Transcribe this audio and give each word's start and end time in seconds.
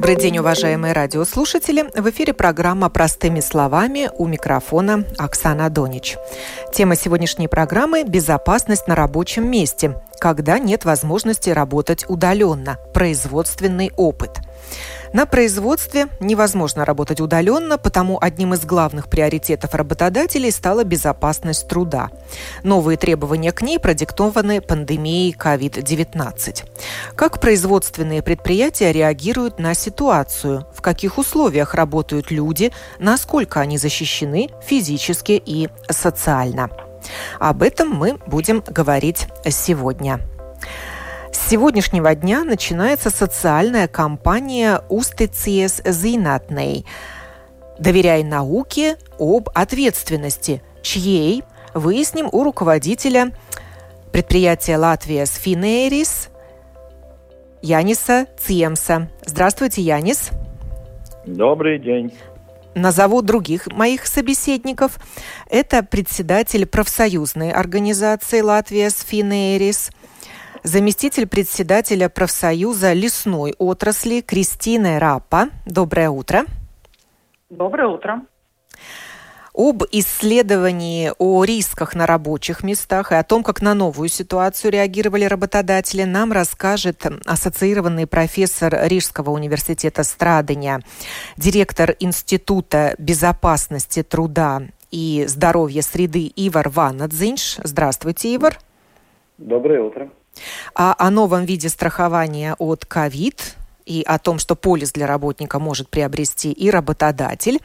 Добрый 0.00 0.16
день, 0.16 0.38
уважаемые 0.38 0.94
радиослушатели. 0.94 1.84
В 1.94 2.08
эфире 2.08 2.32
программа 2.32 2.88
«Простыми 2.88 3.40
словами» 3.40 4.10
у 4.16 4.26
микрофона 4.26 5.04
Оксана 5.18 5.68
Донич. 5.68 6.16
Тема 6.72 6.96
сегодняшней 6.96 7.48
программы– 7.48 8.04
«Безопасность 8.08 8.88
на 8.88 8.94
рабочем 8.94 9.50
месте», 9.50 10.00
когда 10.18 10.58
нет 10.58 10.86
возможности 10.86 11.50
работать 11.50 12.06
удаленно, 12.08 12.78
производственный 12.94 13.92
опыт– 13.94 14.38
на 15.12 15.26
производстве 15.26 16.08
невозможно 16.20 16.84
работать 16.84 17.20
удаленно, 17.20 17.78
потому 17.78 18.18
одним 18.20 18.54
из 18.54 18.64
главных 18.64 19.08
приоритетов 19.08 19.74
работодателей 19.74 20.50
стала 20.52 20.84
безопасность 20.84 21.66
труда. 21.68 22.10
Новые 22.62 22.96
требования 22.96 23.52
к 23.52 23.62
ней 23.62 23.78
продиктованы 23.78 24.60
пандемией 24.60 25.34
COVID-19. 25.36 26.64
Как 27.16 27.40
производственные 27.40 28.22
предприятия 28.22 28.92
реагируют 28.92 29.58
на 29.58 29.74
ситуацию, 29.74 30.66
в 30.74 30.80
каких 30.80 31.18
условиях 31.18 31.74
работают 31.74 32.30
люди, 32.30 32.72
насколько 32.98 33.60
они 33.60 33.78
защищены 33.78 34.48
физически 34.64 35.42
и 35.44 35.68
социально. 35.88 36.70
Об 37.38 37.62
этом 37.62 37.88
мы 37.90 38.18
будем 38.26 38.62
говорить 38.66 39.26
сегодня. 39.48 40.20
С 41.32 41.48
сегодняшнего 41.48 42.14
дня 42.14 42.44
начинается 42.44 43.10
социальная 43.10 43.86
кампания 43.86 44.82
«Устиcies 44.88 45.88
зинатней» 45.90 46.84
«Доверяй 47.78 48.24
науке 48.24 48.96
об 49.18 49.48
ответственности», 49.54 50.62
чьей 50.82 51.44
выясним 51.72 52.28
у 52.30 52.42
руководителя 52.42 53.32
предприятия 54.12 54.76
«Латвия 54.76 55.24
Сфинерис» 55.24 56.30
Яниса 57.62 58.26
Циемса. 58.38 59.08
Здравствуйте, 59.24 59.82
Янис. 59.82 60.30
Добрый 61.26 61.78
день. 61.78 62.12
Назову 62.74 63.22
других 63.22 63.66
моих 63.68 64.06
собеседников. 64.06 64.98
Это 65.48 65.82
председатель 65.82 66.66
профсоюзной 66.66 67.50
организации 67.50 68.40
«Латвия 68.40 68.90
Сфинерис», 68.90 69.90
заместитель 70.62 71.26
председателя 71.26 72.08
профсоюза 72.08 72.92
лесной 72.92 73.54
отрасли 73.58 74.20
Кристина 74.20 74.98
Рапа. 74.98 75.48
Доброе 75.66 76.10
утро. 76.10 76.44
Доброе 77.48 77.88
утро. 77.88 78.22
Об 79.52 79.82
исследовании 79.90 81.12
о 81.18 81.42
рисках 81.44 81.96
на 81.96 82.06
рабочих 82.06 82.62
местах 82.62 83.10
и 83.10 83.16
о 83.16 83.24
том, 83.24 83.42
как 83.42 83.60
на 83.60 83.74
новую 83.74 84.08
ситуацию 84.08 84.70
реагировали 84.70 85.24
работодатели, 85.24 86.04
нам 86.04 86.32
расскажет 86.32 87.04
ассоциированный 87.26 88.06
профессор 88.06 88.78
Рижского 88.84 89.30
университета 89.30 90.04
Страдания, 90.04 90.80
директор 91.36 91.96
Института 91.98 92.94
безопасности 92.98 94.04
труда 94.04 94.62
и 94.92 95.24
здоровья 95.26 95.82
среды 95.82 96.32
Ивар 96.36 96.68
Ванадзинш. 96.68 97.56
Здравствуйте, 97.64 98.36
Ивар. 98.36 98.58
Доброе 99.36 99.82
утро. 99.82 100.10
А 100.74 100.94
о 100.98 101.10
новом 101.10 101.44
виде 101.44 101.68
страхования 101.68 102.54
от 102.58 102.84
ковид 102.84 103.56
и 103.86 104.02
о 104.06 104.18
том, 104.18 104.38
что 104.38 104.56
полис 104.56 104.92
для 104.92 105.06
работника 105.06 105.58
может 105.58 105.88
приобрести 105.88 106.52
и 106.52 106.70
работодатель, 106.70 107.58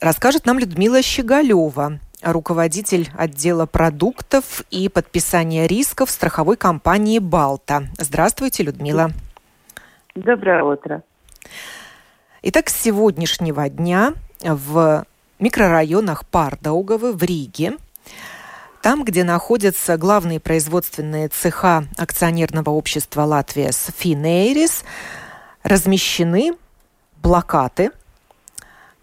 расскажет 0.00 0.46
нам 0.46 0.58
Людмила 0.58 1.02
Щеголева, 1.02 1.98
руководитель 2.22 3.10
отдела 3.16 3.66
продуктов 3.66 4.62
и 4.70 4.88
подписания 4.88 5.66
рисков 5.66 6.10
страховой 6.10 6.56
компании 6.56 7.18
«Балта». 7.18 7.88
Здравствуйте, 7.98 8.62
Людмила. 8.62 9.10
Доброе 10.14 10.62
утро. 10.62 11.02
Итак, 12.42 12.68
с 12.70 12.80
сегодняшнего 12.80 13.68
дня 13.68 14.14
в 14.40 15.04
микрорайонах 15.38 16.26
Пардауговы 16.26 17.12
в 17.12 17.22
Риге 17.22 17.74
там, 18.82 19.04
где 19.04 19.22
находятся 19.22 19.96
главные 19.96 20.40
производственные 20.40 21.28
цеха 21.28 21.84
акционерного 21.96 22.70
общества 22.70 23.22
Латвия 23.22 23.70
Финейрис, 23.72 24.82
размещены 25.62 26.54
плакаты 27.22 27.92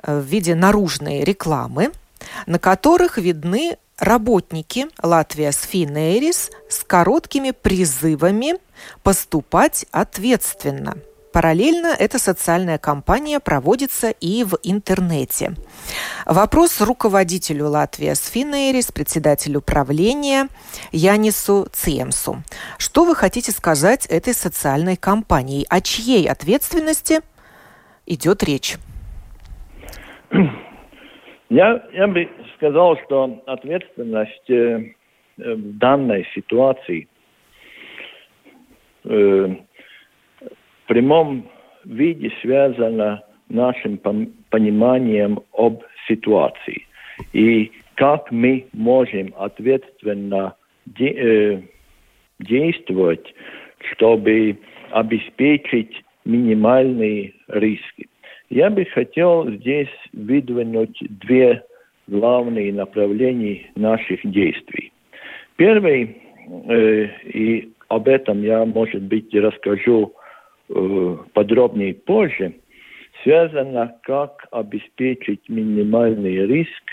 э, 0.04 0.20
в 0.20 0.26
виде 0.26 0.54
наружной 0.54 1.24
рекламы, 1.24 1.92
на 2.46 2.60
которых 2.60 3.18
видны 3.18 3.78
работники 3.98 4.88
Латвия 5.02 5.52
Финейрис 5.52 6.52
с 6.70 6.84
короткими 6.84 7.52
призывами 7.52 8.56
поступать 9.02 9.86
ответственно– 9.92 10.98
Параллельно 11.32 11.88
эта 11.88 12.18
социальная 12.18 12.80
кампания 12.80 13.40
проводится 13.40 14.10
и 14.10 14.44
в 14.44 14.58
интернете. 14.64 15.52
Вопрос 16.26 16.82
руководителю 16.82 17.68
Латвии 17.68 18.14
Сфинерис, 18.14 18.92
председателю 18.92 19.62
правления 19.62 20.48
Янису 20.92 21.68
Циемсу. 21.72 22.38
Что 22.80 23.06
вы 23.06 23.16
хотите 23.16 23.52
сказать 23.52 24.08
этой 24.08 24.34
социальной 24.34 24.96
кампании? 24.96 25.66
О 25.70 25.82
чьей 25.82 26.28
ответственности 26.28 27.20
идет 28.08 28.44
речь? 28.44 28.78
Я, 31.50 31.84
я 31.94 32.08
бы 32.08 32.30
сказал, 32.58 32.98
что 33.06 33.42
ответственность 33.48 34.50
э, 34.50 34.94
в 35.38 35.78
данной 35.78 36.28
ситуации 36.36 37.08
э, 39.04 39.56
прямом 40.90 41.48
виде 41.86 42.32
связано 42.42 43.22
нашим 43.48 44.00
пониманием 44.50 45.40
об 45.54 45.84
ситуации 46.08 46.86
и 47.32 47.72
как 47.96 48.32
мы 48.32 48.66
можем 48.74 49.34
ответственно 49.38 50.56
де, 50.86 51.10
э, 51.10 51.62
действовать, 52.40 53.34
чтобы 53.92 54.58
обеспечить 54.92 56.04
минимальные 56.26 57.34
риски. 57.50 58.08
Я 58.50 58.70
бы 58.70 58.86
хотел 58.86 59.48
здесь 59.52 59.94
выдвинуть 60.14 60.98
две 61.10 61.64
главные 62.08 62.74
направления 62.74 63.70
наших 63.76 64.20
действий. 64.24 64.92
Первый, 65.58 66.18
э, 66.70 67.08
и 67.26 67.70
об 67.90 68.08
этом 68.08 68.42
я, 68.42 68.66
может 68.66 69.04
быть, 69.04 69.34
расскажу 69.36 70.14
подробнее 71.34 71.94
позже, 71.94 72.54
связано, 73.24 73.96
как 74.04 74.48
обеспечить 74.52 75.50
минимальный 75.50 76.46
риск 76.46 76.84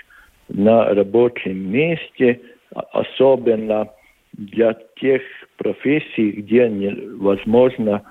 на 0.49 0.95
рабочем 0.95 1.71
месте, 1.71 2.41
особенно 2.75 3.89
для 4.33 4.77
тех 4.97 5.23
профессий, 5.57 6.31
где 6.33 6.69
невозможно, 6.69 8.03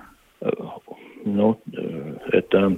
э, 0.42 0.50
ну, 1.24 1.60
э, 1.72 2.18
это 2.32 2.78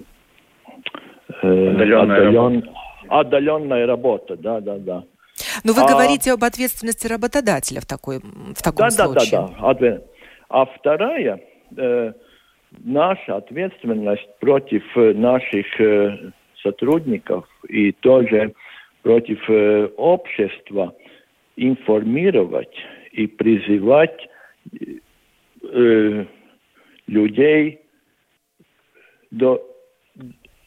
отдаленная, 1.41 2.01
отдален, 2.01 2.61
работа. 2.61 2.73
отдаленная 3.09 3.85
работа, 3.85 4.35
да, 4.37 4.59
да, 4.59 4.77
да. 4.77 5.03
Но 5.63 5.73
вы 5.73 5.81
а, 5.83 5.87
говорите 5.87 6.33
об 6.33 6.43
ответственности 6.43 7.07
работодателя 7.07 7.79
в, 7.79 7.85
такой, 7.85 8.19
в 8.19 8.61
таком 8.61 8.89
да, 8.89 8.91
случае. 8.91 9.31
Да, 9.31 9.73
да, 9.73 9.73
да. 9.73 10.01
А 10.49 10.65
вторая, 10.65 11.39
наша 12.79 13.37
ответственность 13.37 14.27
против 14.39 14.83
э, 14.95 15.13
наших 15.13 15.79
э, 15.79 16.31
сотрудников 16.61 17.45
и 17.67 17.91
тоже 17.91 18.53
против 19.01 19.39
э, 19.49 19.85
общества 19.97 20.93
информировать 21.55 22.75
и 23.11 23.27
призывать 23.27 24.27
э, 25.63 26.25
людей 27.07 27.81
до 29.31 29.63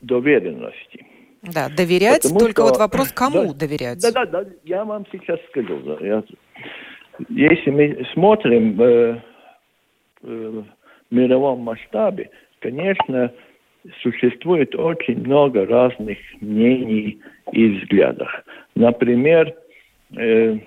доверенности. 0.01 1.07
Да, 1.43 1.69
доверять, 1.75 2.23
Потому 2.23 2.41
только 2.41 2.62
что, 2.62 2.71
вот 2.71 2.79
вопрос, 2.79 3.12
кому 3.12 3.53
да, 3.55 3.61
доверять. 3.61 4.01
Да, 4.03 4.11
да, 4.12 4.27
да, 4.27 4.51
я 4.65 4.85
вам 4.85 5.07
сейчас 5.11 5.39
скажу. 5.49 5.81
Я, 6.01 6.23
если 7.31 7.71
мы 7.71 8.07
смотрим 8.12 8.81
э, 8.81 9.23
э, 10.23 10.62
мировом 11.11 11.61
масштабе, 11.61 12.31
конечно, 12.61 13.33
существует 14.03 14.75
очень 14.75 15.21
много 15.21 15.67
разных 15.67 16.19
мнений 16.41 17.19
и 17.53 17.69
взглядов. 17.69 18.29
Например, 18.75 19.55
э, 20.17 20.59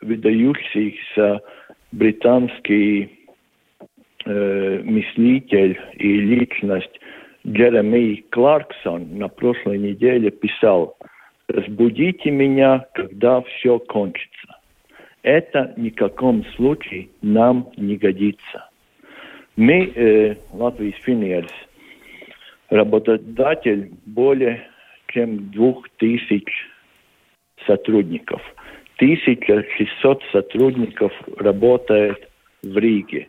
выдающихся 0.00 1.40
британский 1.92 3.10
э, 4.24 4.82
мыслитель 4.84 5.78
и 5.94 6.20
личность 6.20 7.00
Джеремий 7.46 8.24
Кларксон 8.30 9.18
на 9.18 9.28
прошлой 9.28 9.78
неделе 9.78 10.30
писал 10.30 10.96
«Разбудите 11.48 12.30
меня, 12.30 12.86
когда 12.94 13.42
все 13.42 13.78
кончится». 13.78 14.58
Это 15.22 15.72
ни 15.76 15.90
в 15.90 15.94
каком 15.94 16.44
случае 16.56 17.08
нам 17.20 17.70
не 17.76 17.96
годится. 17.96 18.70
Мы, 19.56 19.92
э, 19.94 20.36
Латвийс 20.52 20.94
Финерс, 21.02 21.52
работодатель 22.70 23.90
более 24.06 24.66
чем 25.08 25.50
двух 25.50 25.88
тысяч 25.98 26.48
сотрудников. 27.66 28.40
1600 28.96 30.22
сотрудников 30.32 31.12
работает 31.36 32.28
в 32.62 32.78
Риге. 32.78 33.28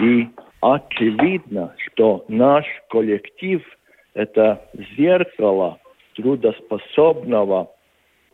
И 0.00 0.28
очевидно, 0.60 1.74
что 1.76 2.24
наш 2.28 2.64
коллектив– 2.88 3.62
это 4.14 4.62
зеркало 4.96 5.78
трудоспособного 6.14 7.70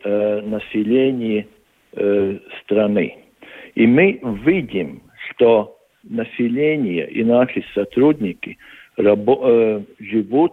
э, 0.02 0.40
населения 0.40 1.46
э, 1.92 2.38
страны. 2.62 3.18
И 3.74 3.86
мы 3.86 4.20
видим, 4.44 5.02
что 5.30 5.73
население 6.08 7.08
и 7.10 7.24
наши 7.24 7.64
сотрудники 7.74 8.58
рабо- 8.96 9.40
э, 9.42 9.82
живут 10.00 10.52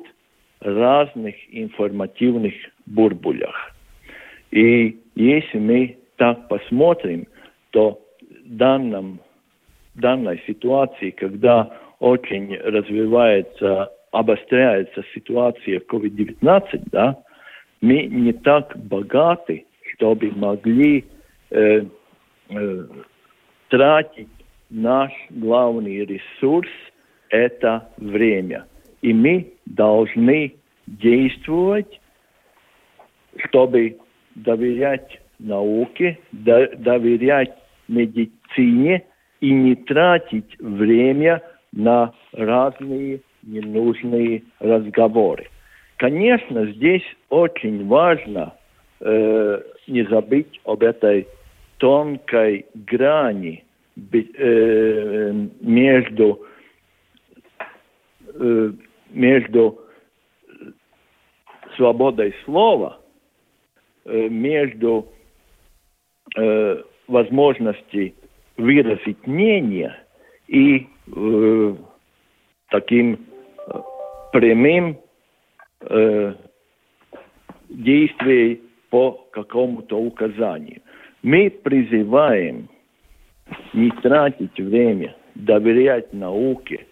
в 0.59 0.65
разных 0.65 1.35
информативных 1.49 2.53
бурбулях. 2.85 3.75
И 4.51 4.97
если 5.15 5.59
мы 5.59 5.97
так 6.17 6.47
посмотрим, 6.47 7.27
то 7.71 8.01
в 8.45 8.55
данном, 8.57 9.19
данной 9.95 10.41
ситуации, 10.45 11.11
когда 11.11 11.71
очень 11.99 12.57
развивается, 12.57 13.91
обостряется 14.11 15.03
ситуация 15.13 15.79
COVID-19, 15.79 16.83
да, 16.91 17.17
мы 17.81 18.03
не 18.03 18.33
так 18.33 18.77
богаты, 18.77 19.65
чтобы 19.93 20.31
могли 20.31 21.05
э, 21.49 21.83
э, 22.49 22.85
тратить 23.69 24.27
наш 24.71 25.11
главный 25.29 26.05
ресурс– 26.05 26.69
это 27.29 27.89
время. 27.97 28.65
И 29.01 29.13
мы 29.13 29.53
должны 29.65 30.55
действовать, 30.87 31.99
чтобы 33.45 33.97
доверять 34.35 35.21
науке, 35.39 36.17
доверять 36.31 37.53
медицине 37.87 39.03
и 39.41 39.51
не 39.51 39.75
тратить 39.75 40.57
время 40.59 41.41
на 41.73 42.13
разные 42.33 43.21
ненужные 43.43 44.43
разговоры. 44.59 45.47
Конечно, 45.97 46.65
здесь 46.67 47.03
очень 47.29 47.87
важно 47.87 48.53
э, 48.99 49.61
не 49.87 50.03
забыть 50.03 50.59
об 50.63 50.83
этой 50.83 51.27
тонкой 51.77 52.65
грани 52.75 53.63
между, 53.95 56.45
между 59.09 59.81
свободой 61.75 62.33
слова, 62.45 63.01
между 64.05 65.11
возможностью 67.07 68.13
выразить 68.57 69.25
мнение 69.27 69.95
и 70.47 70.87
э, 71.07 71.75
таким 72.69 73.25
э, 73.67 73.79
прямым 74.31 74.99
э, 75.81 76.33
действием 77.69 78.59
по 78.89 79.11
какому-то 79.31 79.97
указанию. 79.97 80.81
Мы 81.23 81.49
призываем 81.49 82.69
не 83.73 83.89
тратить 84.01 84.57
время, 84.59 85.15
доверять 85.35 86.13
науке 86.13 86.85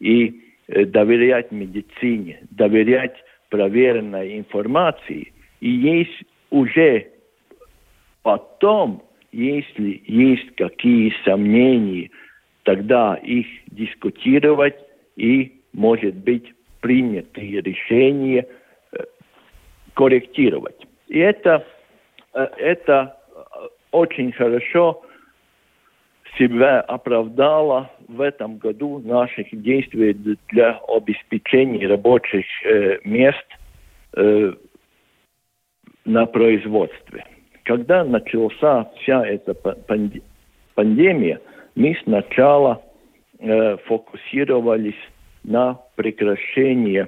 и 0.00 0.40
э, 0.68 0.84
доверять 0.84 1.52
медицине, 1.52 2.40
доверять 2.50 3.14
проверенной 3.50 4.38
информации. 4.38 5.32
И 5.60 5.68
есть 5.68 6.24
уже 6.50 7.08
потом, 8.22 9.02
если 9.30 10.02
есть 10.06 10.54
какие 10.56 11.12
сомнения, 11.24 12.10
тогда 12.64 13.16
их 13.16 13.46
дискутировать 13.66 14.76
и, 15.16 15.60
может 15.72 16.14
быть, 16.14 16.52
принятые 16.80 17.60
решения 17.60 18.46
э, 18.92 18.98
корректировать. 19.94 20.86
И 21.08 21.18
это, 21.18 21.66
э, 22.34 22.46
это 22.58 23.16
очень 23.90 24.32
хорошо 24.32 25.02
себя 26.38 26.80
оправдало 26.80 27.90
в 28.08 28.20
этом 28.20 28.58
году 28.58 28.98
наших 29.00 29.48
действий 29.50 30.14
для 30.50 30.80
обеспечения 30.88 31.86
рабочих 31.86 32.44
э, 32.64 32.98
мест 33.04 33.46
э, 34.16 34.52
на 36.04 36.26
производстве. 36.26 37.24
Когда 37.64 38.04
начался 38.04 38.90
вся 38.96 39.24
эта 39.26 39.54
пандемия, 40.74 41.40
мы 41.74 41.96
сначала 42.02 42.82
э, 43.38 43.76
фокусировались 43.86 44.98
на 45.44 45.80
прекращении 45.96 47.06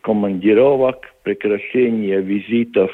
командировок, 0.00 1.14
прекращение 1.22 2.20
визитов 2.20 2.90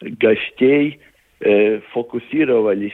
гостей, 0.00 1.00
э, 1.40 1.80
фокусировались 1.92 2.92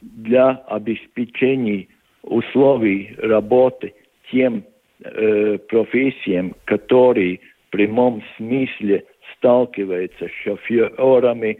для 0.00 0.50
обеспечения 0.68 1.86
условий 2.22 3.14
работы 3.18 3.94
тем 4.30 4.64
э, 5.02 5.58
профессиям, 5.68 6.54
которые 6.64 7.40
в 7.68 7.70
прямом 7.70 8.22
смысле 8.36 9.04
сталкиваются 9.36 10.28
с 10.28 10.32
шоферами, 10.44 11.58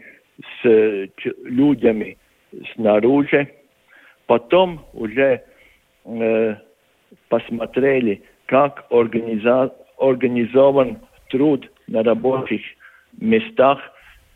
с 0.61 0.65
э, 0.65 1.07
людьми 1.43 2.17
снаружи. 2.73 3.47
Потом 4.27 4.85
уже 4.93 5.43
э, 6.05 6.55
посмотрели, 7.29 8.21
как 8.45 8.85
организа 8.89 9.73
организован 9.97 10.99
труд 11.29 11.69
на 11.87 12.03
рабочих 12.03 12.61
местах, 13.19 13.79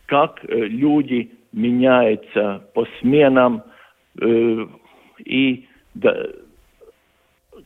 как 0.08 0.44
э, 0.44 0.66
люди 0.66 1.32
меняются 1.52 2.68
по 2.74 2.86
сменам 3.00 3.64
и 4.20 5.66
да, 5.96 6.16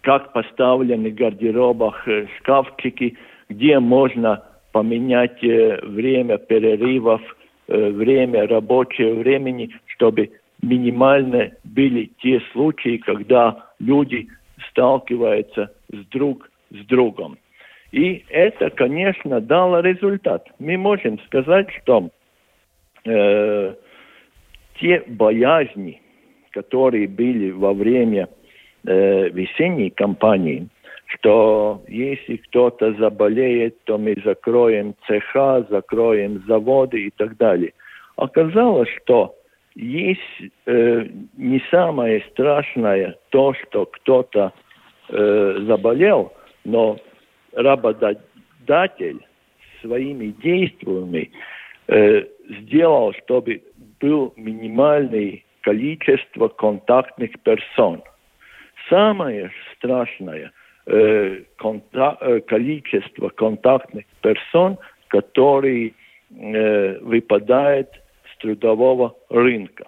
как 0.01 0.34
поставлены 0.34 1.12
гардеробах 1.12 2.08
э, 2.08 2.27
шкафчики, 2.38 3.18
где 3.50 3.80
можно 3.80 4.44
поменять 4.72 5.44
э, 5.44 5.80
время 5.84 6.38
перерывов, 6.38 7.22
э, 7.68 7.89
время 7.89 8.48
рабочего 8.48 9.16
времени, 9.16 9.70
чтобы 9.88 10.32
минимально 10.62 11.51
были 11.63 12.12
те 12.22 12.42
случаи, 12.51 12.98
когда 12.98 13.66
люди 13.80 14.27
сталкиваются 14.70 15.72
с 15.92 16.06
друг 16.08 16.50
с 16.72 16.86
другом. 16.86 17.38
И 17.92 18.25
это, 18.30 18.70
конечно, 18.70 19.39
дало 19.39 19.80
результат. 19.80 20.48
Мы 20.60 20.77
можем 20.77 21.20
сказать, 21.25 21.68
что 21.82 22.10
э, 23.06 23.74
те 24.80 25.04
боязни, 25.08 26.01
которые 26.57 27.07
были 27.07 27.51
во 27.51 27.71
время 27.73 28.27
э, 28.83 29.29
весенней 29.29 29.91
кампании, 29.91 30.67
что 31.05 31.83
если 31.87 32.37
кто-то 32.37 32.93
заболеет, 32.93 33.83
то 33.83 33.99
мы 33.99 34.15
закроем 34.25 34.95
цеха, 35.05 35.67
закроем 35.69 36.43
заводы 36.47 36.97
и 37.05 37.11
так 37.11 37.37
далее. 37.37 37.73
Оказалось, 38.15 38.89
что 39.03 39.35
есть 39.75 40.19
э, 40.65 41.05
не 41.37 41.61
самое 41.69 42.25
страшное 42.31 43.15
то, 43.29 43.53
что 43.53 43.85
кто-то 43.85 44.51
э, 45.09 45.57
заболел, 45.67 46.33
но 46.65 46.97
работодатель 47.53 49.19
своими 49.81 50.33
действиями 50.43 51.29
э, 51.87 52.23
сделал, 52.61 53.13
чтобы 53.13 53.61
был 53.99 54.33
минимальное 54.35 55.41
количество 55.67 56.47
контактных 56.47 57.31
персон. 57.43 58.01
Самое 58.89 59.51
страшное 59.75 60.53
э, 60.86 61.41
конта 61.57 62.17
э, 62.21 62.39
количество 62.39 63.27
контактных 63.27 64.05
персон, 64.21 64.77
которые 65.09 65.91
э, 65.91 67.00
выпадают 67.01 67.89
с 68.31 68.38
трудового 68.38 69.13
рынка. 69.29 69.88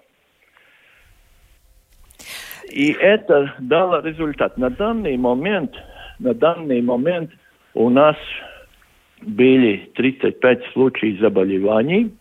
и 2.70 2.92
это 2.92 3.54
дало 3.58 4.00
результат. 4.00 4.58
На 4.58 4.68
данный 4.68 5.16
момент, 5.16 5.72
на 6.18 6.34
данный 6.34 6.82
момент 6.82 7.30
у 7.72 7.88
нас 7.88 8.16
были 9.22 9.90
35 9.94 10.72
случаев 10.74 11.20
заболеваний, 11.20 12.12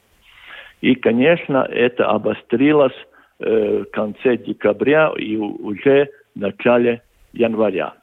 и, 0.81 0.95
конечно, 0.95 1.67
это 1.69 2.05
обострилось 2.05 2.95
в 3.39 3.85
конце 3.85 4.37
декабря 4.37 5.13
и 5.17 5.37
уже 5.37 6.09
в 6.35 6.39
начале 6.39 7.01
января. 7.33 7.93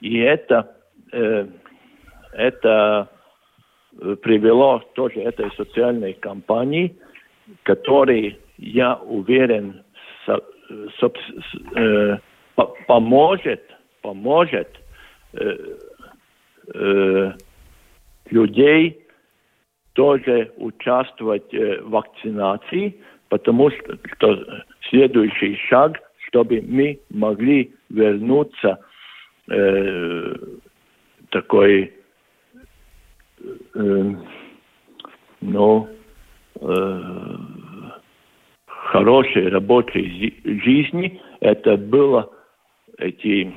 И 0.00 0.18
это, 0.18 0.76
э, 1.12 1.46
это 2.32 3.08
э, 4.00 4.16
привело 4.22 4.82
тоже 4.94 5.20
этой 5.20 5.50
социальной 5.56 6.12
кампании, 6.12 6.96
которой, 7.62 8.38
я 8.58 8.96
уверен, 8.96 9.82
э, 10.26 12.18
поможет, 12.86 13.62
поможет 14.02 14.68
э, 15.32 15.56
э, 16.74 17.32
людей 18.30 19.06
тоже 19.94 20.52
участвовать 20.56 21.52
э, 21.54 21.80
в 21.80 21.90
вакцинации, 21.90 22.96
потому 23.28 23.70
что 23.70 23.96
следующий 24.88 25.56
шаг, 25.68 26.00
чтобы 26.28 26.62
мы 26.62 27.00
могли 27.10 27.72
вернуться 27.90 28.80
э, 29.50 30.34
такой 31.30 31.92
э, 33.74 34.14
ну, 35.40 35.88
э, 36.60 37.36
хорошей 38.66 39.48
рабочей 39.48 40.40
жизни, 40.44 41.20
это 41.40 41.76
было 41.76 42.30
эти 42.98 43.52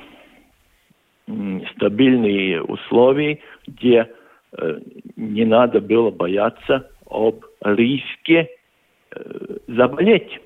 стабильные 1.74 2.62
условия, 2.62 3.38
где 3.66 4.08
Э, 4.56 4.78
не 5.16 5.44
надо 5.44 5.80
было 5.80 6.10
бояться 6.10 6.90
об 7.06 7.44
риске 7.62 8.48
э, 9.10 9.56
заболеть. 9.66 10.40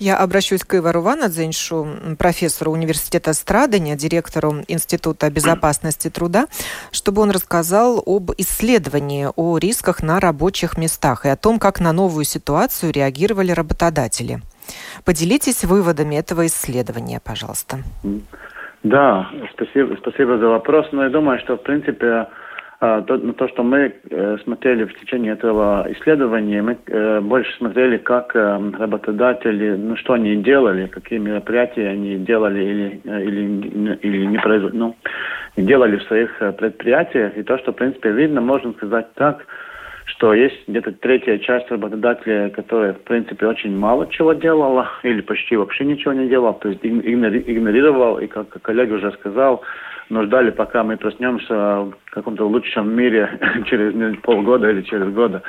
Я 0.00 0.16
обращусь 0.16 0.64
к 0.64 0.74
Ивару 0.74 1.02
Ванадзеншу, 1.02 2.16
профессору 2.18 2.72
университета 2.72 3.34
Страдания, 3.34 3.96
директору 3.96 4.64
Института 4.66 5.30
безопасности 5.30 6.08
труда, 6.08 6.46
чтобы 6.90 7.20
он 7.20 7.30
рассказал 7.30 8.02
об 8.06 8.30
исследовании 8.38 9.28
о 9.36 9.58
рисках 9.58 10.02
на 10.02 10.18
рабочих 10.18 10.78
местах 10.78 11.26
и 11.26 11.28
о 11.28 11.36
том, 11.36 11.58
как 11.58 11.80
на 11.80 11.92
новую 11.92 12.24
ситуацию 12.24 12.94
реагировали 12.94 13.52
работодатели. 13.52 14.40
Поделитесь 15.04 15.64
выводами 15.64 16.14
этого 16.14 16.46
исследования, 16.46 17.20
пожалуйста. 17.22 17.80
Да, 18.82 19.28
спасибо, 19.52 19.96
спасибо 20.00 20.38
за 20.38 20.46
вопрос. 20.48 20.86
Но 20.92 21.04
я 21.04 21.10
думаю, 21.10 21.38
что, 21.40 21.58
в 21.58 21.62
принципе, 21.62 22.26
то, 22.80 23.18
то, 23.18 23.48
что 23.48 23.62
мы 23.62 23.92
э, 24.10 24.38
смотрели 24.42 24.84
в 24.84 24.94
течение 24.98 25.34
этого 25.34 25.86
исследования, 25.90 26.62
мы 26.62 26.78
э, 26.86 27.20
больше 27.20 27.54
смотрели, 27.58 27.98
как 27.98 28.34
э, 28.34 28.58
работодатели, 28.78 29.76
ну, 29.76 29.96
что 29.96 30.14
они 30.14 30.36
делали, 30.36 30.86
какие 30.86 31.18
мероприятия 31.18 31.88
они 31.88 32.16
делали 32.16 32.64
или, 32.64 33.00
или, 33.04 33.98
или 34.00 34.24
не 34.24 34.38
производили, 34.38 34.78
ну, 34.78 34.96
делали 35.58 35.98
в 35.98 36.04
своих 36.04 36.30
предприятиях. 36.56 37.36
И 37.36 37.42
то, 37.42 37.58
что, 37.58 37.72
в 37.72 37.76
принципе, 37.76 38.12
видно, 38.12 38.40
можно 38.40 38.72
сказать 38.72 39.12
так, 39.12 39.44
что 40.06 40.32
есть 40.32 40.66
где-то 40.66 40.92
третья 40.92 41.36
часть 41.36 41.70
работодателей, 41.70 42.48
которая, 42.48 42.94
в 42.94 43.02
принципе, 43.02 43.46
очень 43.46 43.76
мало 43.76 44.06
чего 44.10 44.32
делала 44.32 44.88
или 45.02 45.20
почти 45.20 45.54
вообще 45.54 45.84
ничего 45.84 46.14
не 46.14 46.28
делала, 46.28 46.54
то 46.54 46.70
есть 46.70 46.80
игнорировал, 46.82 48.18
и, 48.20 48.26
как 48.26 48.48
коллега 48.62 48.94
уже 48.94 49.12
сказал, 49.12 49.62
но 50.10 50.24
ждали, 50.24 50.50
пока 50.50 50.82
мы 50.82 50.96
проснемся 50.96 51.54
в 51.54 51.94
каком-то 52.10 52.46
лучшем 52.46 52.94
мире 52.94 53.30
через 53.66 54.16
полгода 54.20 54.68
или 54.70 54.82
через 54.82 55.08
года. 55.14 55.42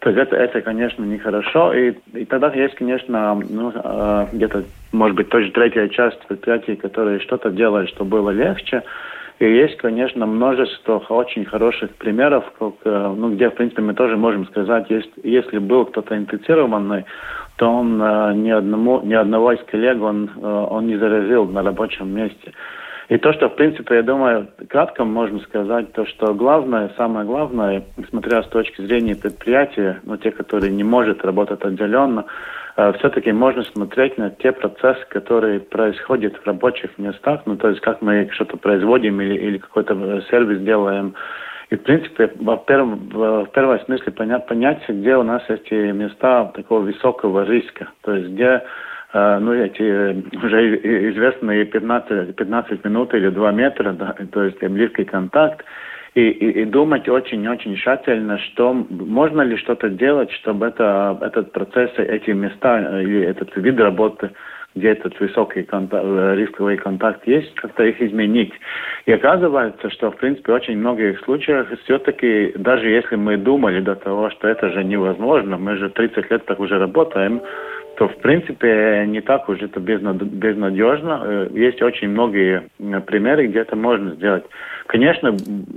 То 0.00 0.10
есть 0.10 0.20
это, 0.20 0.36
это 0.36 0.60
конечно, 0.60 1.02
нехорошо. 1.04 1.72
И, 1.72 1.94
и 2.14 2.24
тогда 2.24 2.52
есть, 2.52 2.74
конечно, 2.74 3.34
ну, 3.48 3.72
э, 3.74 4.26
где-то, 4.32 4.64
может 4.92 5.16
быть, 5.16 5.28
тоже 5.28 5.50
третья 5.50 5.88
часть 5.88 6.24
предприятий, 6.26 6.76
которые 6.76 7.20
что-то 7.20 7.50
делали, 7.50 7.86
что 7.86 8.04
было 8.04 8.30
легче. 8.30 8.82
И 9.40 9.44
есть, 9.44 9.76
конечно, 9.76 10.26
множество 10.26 10.98
очень 11.08 11.44
хороших 11.44 11.90
примеров, 11.96 12.44
как, 12.58 12.74
э, 12.84 13.14
ну, 13.16 13.34
где, 13.34 13.50
в 13.50 13.54
принципе, 13.54 13.82
мы 13.82 13.94
тоже 13.94 14.16
можем 14.16 14.46
сказать, 14.46 14.88
есть, 14.88 15.10
если 15.24 15.58
был 15.58 15.84
кто-то 15.86 16.16
инфицированный, 16.16 17.04
то 17.56 17.68
он 17.68 18.00
э, 18.00 18.34
ни, 18.34 18.50
одному, 18.50 19.00
ни 19.02 19.14
одного 19.14 19.52
из 19.52 19.62
коллег 19.64 20.00
он, 20.00 20.30
он 20.42 20.86
не 20.86 20.96
заразил 20.96 21.44
на 21.46 21.62
рабочем 21.62 22.14
месте. 22.14 22.52
И 23.08 23.16
то, 23.16 23.32
что, 23.32 23.48
в 23.48 23.56
принципе, 23.56 23.96
я 23.96 24.02
думаю, 24.02 24.48
кратко 24.68 25.04
можно 25.04 25.38
сказать, 25.40 25.92
то, 25.92 26.04
что 26.04 26.34
главное, 26.34 26.90
самое 26.98 27.26
главное, 27.26 27.84
смотря 28.10 28.42
с 28.42 28.48
точки 28.48 28.82
зрения 28.82 29.16
предприятия, 29.16 30.00
ну, 30.04 30.18
те, 30.18 30.30
которые 30.30 30.72
не 30.72 30.84
может 30.84 31.24
работать 31.24 31.64
отделенно, 31.64 32.26
э, 32.76 32.92
все-таки 32.98 33.32
можно 33.32 33.62
смотреть 33.62 34.18
на 34.18 34.28
те 34.28 34.52
процессы, 34.52 35.06
которые 35.08 35.60
происходят 35.60 36.36
в 36.36 36.46
рабочих 36.46 36.98
местах, 36.98 37.40
ну, 37.46 37.56
то 37.56 37.70
есть 37.70 37.80
как 37.80 38.02
мы 38.02 38.28
что-то 38.32 38.58
производим 38.58 39.22
или, 39.22 39.36
или 39.36 39.58
какой-то 39.58 40.22
сервис 40.30 40.60
делаем, 40.60 41.14
и, 41.70 41.76
в 41.76 41.82
принципе, 41.82 42.30
в 42.34 42.56
первом, 42.66 43.08
в 43.10 43.46
первом 43.54 43.80
смысле 43.80 44.12
понять, 44.12 44.46
понять, 44.46 44.82
где 44.86 45.16
у 45.16 45.22
нас 45.22 45.42
эти 45.48 45.92
места 45.92 46.52
такого 46.54 46.80
высокого 46.80 47.44
риска, 47.44 47.88
то 48.02 48.14
есть 48.14 48.30
где 48.32 48.62
ну, 49.14 49.54
эти 49.54 49.82
э, 49.82 50.14
уже 50.36 50.76
известные 51.10 51.64
15, 51.64 52.36
15 52.36 52.84
минут 52.84 53.14
или 53.14 53.30
2 53.30 53.52
метра, 53.52 53.92
да, 53.92 54.14
то 54.30 54.44
есть 54.44 54.62
близкий 54.62 55.04
контакт, 55.04 55.64
и, 56.14 56.28
и, 56.28 56.62
и 56.62 56.64
думать 56.64 57.08
очень-очень 57.08 57.76
тщательно, 57.76 58.38
что 58.38 58.74
можно 58.74 59.42
ли 59.42 59.56
что-то 59.56 59.88
делать, 59.88 60.30
чтобы 60.32 60.66
это, 60.66 61.16
этот 61.22 61.52
процесс, 61.52 61.90
эти 61.96 62.30
места 62.30 62.80
э, 62.80 63.02
или 63.02 63.22
этот 63.22 63.54
вид 63.56 63.78
работы, 63.80 64.30
где 64.74 64.88
этот 64.88 65.18
высокий 65.20 65.62
контакт, 65.62 66.04
э, 66.04 66.34
рисковый 66.36 66.76
контакт 66.76 67.26
есть, 67.26 67.54
как-то 67.54 67.84
их 67.84 68.02
изменить. 68.02 68.52
И 69.06 69.12
оказывается, 69.12 69.90
что 69.90 70.10
в 70.10 70.16
принципе 70.16 70.52
очень 70.52 70.78
многих 70.78 71.20
случаях 71.20 71.68
все-таки, 71.84 72.52
даже 72.56 72.88
если 72.88 73.16
мы 73.16 73.36
думали 73.36 73.80
до 73.80 73.94
того, 73.94 74.30
что 74.30 74.48
это 74.48 74.70
же 74.70 74.84
невозможно, 74.84 75.56
мы 75.56 75.76
же 75.76 75.88
30 75.88 76.30
лет 76.30 76.44
так 76.46 76.60
уже 76.60 76.78
работаем, 76.78 77.40
то 77.98 78.06
в 78.06 78.16
принципе 78.18 79.04
не 79.08 79.20
так 79.20 79.48
уж 79.48 79.60
это 79.60 79.80
безнадежно. 79.80 81.20
Э, 81.24 81.48
есть 81.52 81.82
очень 81.82 82.10
многие 82.10 82.68
примеры, 83.06 83.48
где 83.48 83.58
это 83.58 83.74
можно 83.74 84.14
сделать. 84.14 84.44
Конечно, 84.86 85.36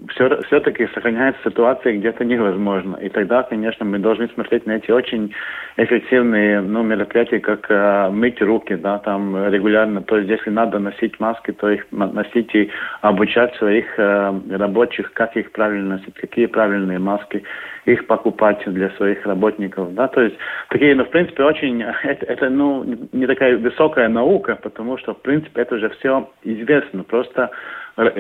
все, 0.10 0.42
все-таки 0.44 0.88
сохраняется 0.94 1.42
ситуация, 1.44 1.98
где 1.98 2.10
это 2.10 2.24
невозможно. 2.24 2.96
И 2.98 3.10
тогда, 3.10 3.42
конечно, 3.42 3.86
мы 3.86 3.98
должны 3.98 4.28
смотреть 4.30 4.68
на 4.68 4.74
эти 4.74 4.92
очень 4.92 5.34
эффективные 5.78 6.62
ну, 6.62 6.84
мероприятия, 6.84 7.40
как 7.40 7.66
э, 7.70 8.10
мыть 8.12 8.40
руки, 8.40 8.76
да, 8.76 9.00
там 9.00 9.50
регулярно. 9.50 10.04
То 10.04 10.18
есть, 10.18 10.30
если 10.30 10.52
надо 10.52 10.78
носить 10.78 11.20
маски, 11.20 11.52
то 11.52 11.72
их 11.72 11.88
носить 11.90 12.54
и 12.54 12.70
обучать 13.02 13.56
своих 13.56 13.86
э, 13.98 14.34
рабочих, 14.52 15.12
как 15.14 15.36
их 15.36 15.52
правильно 15.54 15.98
носить, 15.98 16.14
какие 16.14 16.46
правильные 16.46 17.00
маски 17.00 17.44
их 17.86 18.06
покупать 18.08 18.62
для 18.66 18.90
своих 18.92 19.26
работников. 19.26 19.94
Да? 19.94 20.08
То 20.08 20.22
есть 20.22 20.36
такие, 20.70 20.96
ну, 20.96 21.04
в 21.04 21.10
принципе, 21.10 21.44
очень, 21.44 21.84
это, 22.12 22.26
это 22.26 22.50
ну, 22.50 22.84
не 23.12 23.28
такая 23.28 23.58
высокая 23.58 24.10
наука, 24.10 24.58
потому 24.62 24.98
что, 24.98 25.14
в 25.14 25.22
принципе, 25.22 25.62
это 25.62 25.76
уже 25.76 25.90
все 25.90 26.30
известно. 26.44 27.04
Просто 27.04 27.52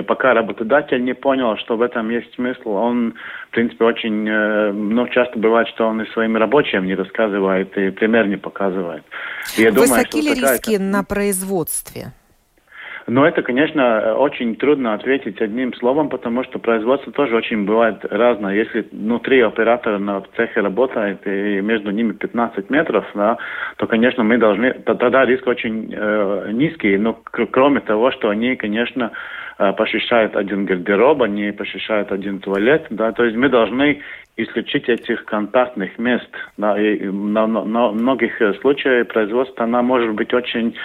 пока 0.07 0.33
работодатель 0.33 1.03
не 1.03 1.13
понял, 1.13 1.57
что 1.57 1.77
в 1.77 1.81
этом 1.81 2.09
есть 2.09 2.33
смысл, 2.35 2.69
он, 2.69 3.13
в 3.49 3.51
принципе, 3.51 3.85
очень, 3.85 4.27
э, 4.27 4.71
ну, 4.71 5.07
часто 5.07 5.39
бывает, 5.39 5.67
что 5.69 5.87
он 5.87 6.01
и 6.01 6.11
своим 6.11 6.37
рабочим 6.37 6.85
не 6.85 6.95
рассказывает 6.95 7.75
и 7.77 7.89
пример 7.91 8.27
не 8.27 8.37
показывает. 8.37 9.03
И 9.57 9.61
я 9.61 9.71
Высоки 9.71 10.21
думаю, 10.21 10.35
ли 10.35 10.41
риски 10.41 10.77
на 10.77 11.03
производстве? 11.03 12.13
Но 13.11 13.25
это, 13.25 13.41
конечно, 13.41 14.15
очень 14.15 14.55
трудно 14.55 14.93
ответить 14.93 15.41
одним 15.41 15.73
словом, 15.73 16.07
потому 16.07 16.45
что 16.45 16.59
производство 16.59 17.11
тоже 17.11 17.35
очень 17.35 17.65
бывает 17.65 17.97
разное. 18.09 18.55
Если 18.55 18.87
внутри 18.89 19.41
оператора 19.41 19.97
на 19.99 20.21
цехе 20.37 20.61
работает 20.61 21.19
и 21.27 21.59
между 21.59 21.91
ними 21.91 22.13
15 22.13 22.69
метров, 22.69 23.03
да, 23.13 23.37
то, 23.75 23.85
конечно, 23.85 24.23
мы 24.23 24.37
должны, 24.37 24.71
тогда 24.85 25.25
риск 25.25 25.45
очень 25.45 25.93
э, 25.93 26.51
низкий. 26.53 26.97
Но 26.97 27.19
кроме 27.31 27.81
того, 27.81 28.11
что 28.11 28.29
они, 28.29 28.55
конечно, 28.55 29.11
посещают 29.77 30.35
один 30.35 30.65
гардероб, 30.65 31.21
они 31.21 31.51
посещают 31.51 32.11
один 32.11 32.39
туалет, 32.39 32.87
да, 32.89 33.11
то 33.11 33.23
есть 33.23 33.37
мы 33.37 33.49
должны 33.49 34.01
исключить 34.37 34.87
этих 34.89 35.25
контактных 35.25 35.97
мест. 35.99 36.29
Да, 36.57 36.79
и 36.79 37.05
на, 37.05 37.47
на, 37.47 37.63
на 37.63 37.91
многих 37.91 38.41
э, 38.41 38.53
случаях 38.55 39.07
производство 39.07 39.63
она 39.63 39.81
может 39.81 40.13
быть 40.13 40.33
очень, 40.33 40.75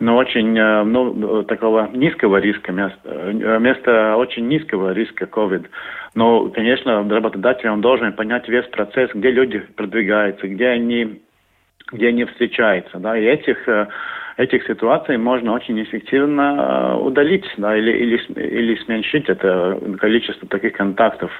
ну, 0.00 0.16
очень 0.16 0.58
э, 0.58 0.84
ну, 0.84 1.42
такого 1.44 1.88
низкого 1.92 2.38
риска 2.38 2.72
места, 2.72 2.98
э, 3.04 3.58
место 3.60 4.16
очень 4.16 4.48
низкого 4.48 4.92
риска 4.92 5.26
COVID. 5.26 5.66
Но, 6.14 6.48
конечно, 6.50 7.06
работодатель 7.08 7.68
он 7.68 7.80
должен 7.80 8.12
понять 8.12 8.48
весь 8.48 8.66
процесс, 8.66 9.10
где 9.14 9.30
люди 9.30 9.58
продвигаются, 9.76 10.48
где 10.48 10.68
они 10.68 11.20
где 11.92 12.08
они 12.08 12.24
встречаются. 12.24 12.98
Да, 12.98 13.16
и 13.16 13.24
этих 13.24 13.68
этих 14.36 14.66
ситуаций 14.66 15.16
можно 15.16 15.52
очень 15.52 15.80
эффективно 15.82 16.96
э, 16.96 16.98
удалить 16.98 17.46
да, 17.56 17.76
или, 17.76 17.92
или, 17.92 18.16
или 18.36 18.74
сменьшить 18.84 19.28
это 19.28 19.78
количество 20.00 20.48
таких 20.48 20.72
контактов. 20.72 21.30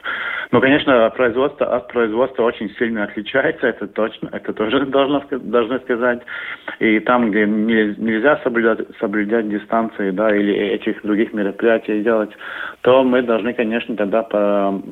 Но, 0.52 0.60
конечно, 0.60 1.10
производство 1.16 1.74
от 1.74 1.88
производства 1.88 2.44
очень 2.44 2.70
сильно 2.78 3.04
отличается, 3.04 3.66
это 3.66 3.88
точно, 3.88 4.28
это 4.32 4.52
тоже 4.52 4.86
должно, 4.86 5.22
должны 5.30 5.80
сказать. 5.80 6.20
И 6.78 7.00
там, 7.00 7.30
где 7.30 7.46
нельзя 7.46 8.38
соблюдать, 8.44 8.86
соблюдать 9.00 9.48
дистанции 9.48 10.10
да, 10.10 10.34
или 10.34 10.54
этих 10.54 11.02
других 11.02 11.32
мероприятий 11.32 12.02
делать, 12.02 12.30
то 12.82 13.02
мы 13.02 13.22
должны, 13.22 13.54
конечно, 13.54 13.96
тогда 13.96 14.22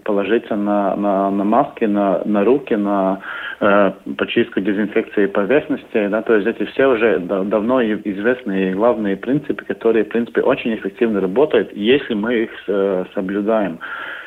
положиться 0.05 0.57
на, 0.57 0.97
на, 0.97 1.31
на 1.31 1.45
маски, 1.45 1.85
на, 1.85 2.23
на 2.25 2.45
руки, 2.45 2.75
на 2.75 3.21
э, 3.61 3.93
почистку 4.17 4.61
дезинфекции 4.61 5.27
поверхности. 5.27 6.09
Да, 6.09 6.23
то 6.23 6.35
есть 6.35 6.47
эти 6.47 6.65
все 6.71 6.87
уже 6.87 7.19
давно 7.21 7.81
известные 7.95 8.75
главные 8.75 9.17
принципы, 9.17 9.65
которые, 9.65 10.05
в 10.05 10.09
принципе, 10.09 10.43
очень 10.43 10.75
эффективно 10.75 11.21
работают, 11.21 11.73
если 11.75 12.15
мы 12.15 12.45
их 12.45 12.51
э, 12.67 13.05
соблюдаем. 13.15 13.79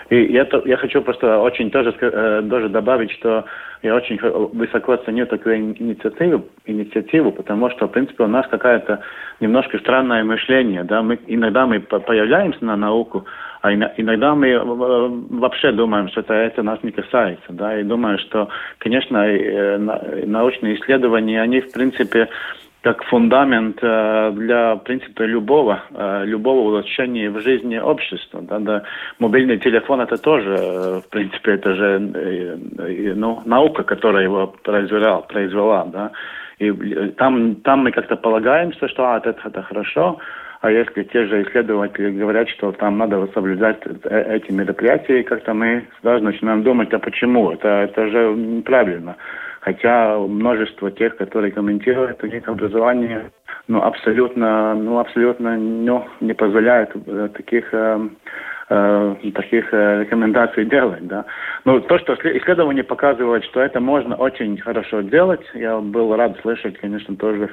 И 0.10 0.34
я, 0.34 0.48
я 0.66 0.78
хочу 0.78 1.02
просто 1.02 1.40
очень 1.40 1.72
тоже, 1.72 1.94
э, 2.00 2.44
тоже 2.48 2.70
добавить, 2.70 3.12
что 3.12 3.46
я 3.82 3.96
очень 3.96 4.20
высоко 4.20 4.96
ценю 4.98 5.26
такую 5.26 5.58
инициативу, 5.58 6.46
инициативу, 6.66 7.32
потому 7.32 7.70
что, 7.72 7.88
в 7.88 7.92
принципе, 7.92 8.24
у 8.24 8.28
нас 8.28 8.48
какая-то 8.48 9.02
немножко 9.40 9.80
странное 9.80 10.24
мышление. 10.24 10.84
Да? 10.84 11.02
Мы, 11.02 11.20
иногда 11.28 11.66
мы 11.66 11.80
появляемся 11.80 12.64
на 12.64 12.76
науку, 12.76 13.26
а 13.62 13.74
иногда 13.74 14.36
мы 14.36 14.50
э, 14.50 14.62
вообще 14.64 15.72
думаем, 15.72 16.10
что 16.10 16.22
это, 16.22 16.34
это 16.36 16.62
нас 16.62 16.80
не 16.84 16.92
касается. 16.92 17.46
Да? 17.50 17.80
И 17.80 17.84
думаю, 17.84 18.20
что, 18.20 18.50
конечно, 18.78 19.18
э, 19.18 19.78
научные 20.26 20.76
исследования, 20.76 21.42
они, 21.42 21.62
в 21.62 21.72
принципе, 21.72 22.30
как 22.86 23.04
фундамент 23.06 23.80
э, 23.82 24.32
для, 24.36 24.76
в 24.76 24.84
принципе, 24.84 25.26
любого, 25.26 25.86
э, 25.92 26.26
любого 26.26 26.60
улучшения 26.60 27.32
в 27.32 27.42
жизни 27.42 27.80
общества. 27.80 28.42
Да, 28.44 28.60
да. 28.60 28.84
Мобильный 29.18 29.58
телефон 29.58 30.02
это 30.02 30.18
тоже, 30.18 30.56
э, 30.56 31.02
в 31.04 31.10
принципе, 31.10 31.54
это 31.54 31.74
же 31.74 32.00
ну, 33.16 33.42
наука, 33.46 33.82
которая 33.82 34.26
его 34.26 34.54
произвела, 34.64 35.22
произвела 35.22 35.86
да. 35.86 36.12
И 36.60 36.72
там, 37.18 37.56
там 37.56 37.86
мы 37.86 37.92
как-то 37.92 38.18
полагаемся, 38.18 38.88
что 38.88 39.04
а, 39.04 39.18
это, 39.18 39.36
это 39.44 39.64
хорошо, 39.64 40.20
а 40.62 40.70
если 40.70 41.04
те 41.06 41.26
же 41.26 41.42
исследователи 41.42 42.12
говорят, 42.12 42.50
что 42.50 42.72
там 42.72 43.00
надо 43.00 43.28
соблюдать 43.34 43.80
эти 44.04 44.52
мероприятия, 44.52 45.24
как-то 45.24 45.56
мы 45.56 45.88
сразу 46.02 46.24
начинаем 46.24 46.62
думать, 46.62 46.94
а 46.94 47.00
почему? 47.00 47.50
Это, 47.50 47.68
это 47.68 48.08
же 48.10 48.36
неправильно. 48.36 49.16
Хотя 49.66 50.20
множество 50.20 50.92
тех, 50.92 51.18
которые 51.18 51.52
комментируют, 51.52 52.24
у 52.24 52.28
них 52.28 52.48
образование 52.48 53.32
ну, 53.68 53.82
абсолютно, 53.82 54.76
ну, 54.76 55.00
абсолютно 55.00 55.58
ну, 55.58 56.06
не 56.22 56.34
позволяет 56.34 56.92
э, 56.94 57.30
таких 57.34 57.74
э, 57.74 58.00
э, 58.70 59.16
таких 59.34 59.74
рекомендаций 59.74 60.66
делать, 60.66 61.08
да. 61.08 61.26
Но 61.66 61.80
то, 61.80 61.98
что 61.98 62.14
исследования 62.14 62.84
показывают, 62.84 63.44
что 63.46 63.60
это 63.60 63.80
можно 63.80 64.16
очень 64.16 64.56
хорошо 64.60 65.02
делать, 65.02 65.42
я 65.56 65.80
был 65.80 66.16
рад 66.16 66.38
слышать, 66.44 66.78
конечно, 66.78 67.16
тоже 67.16 67.48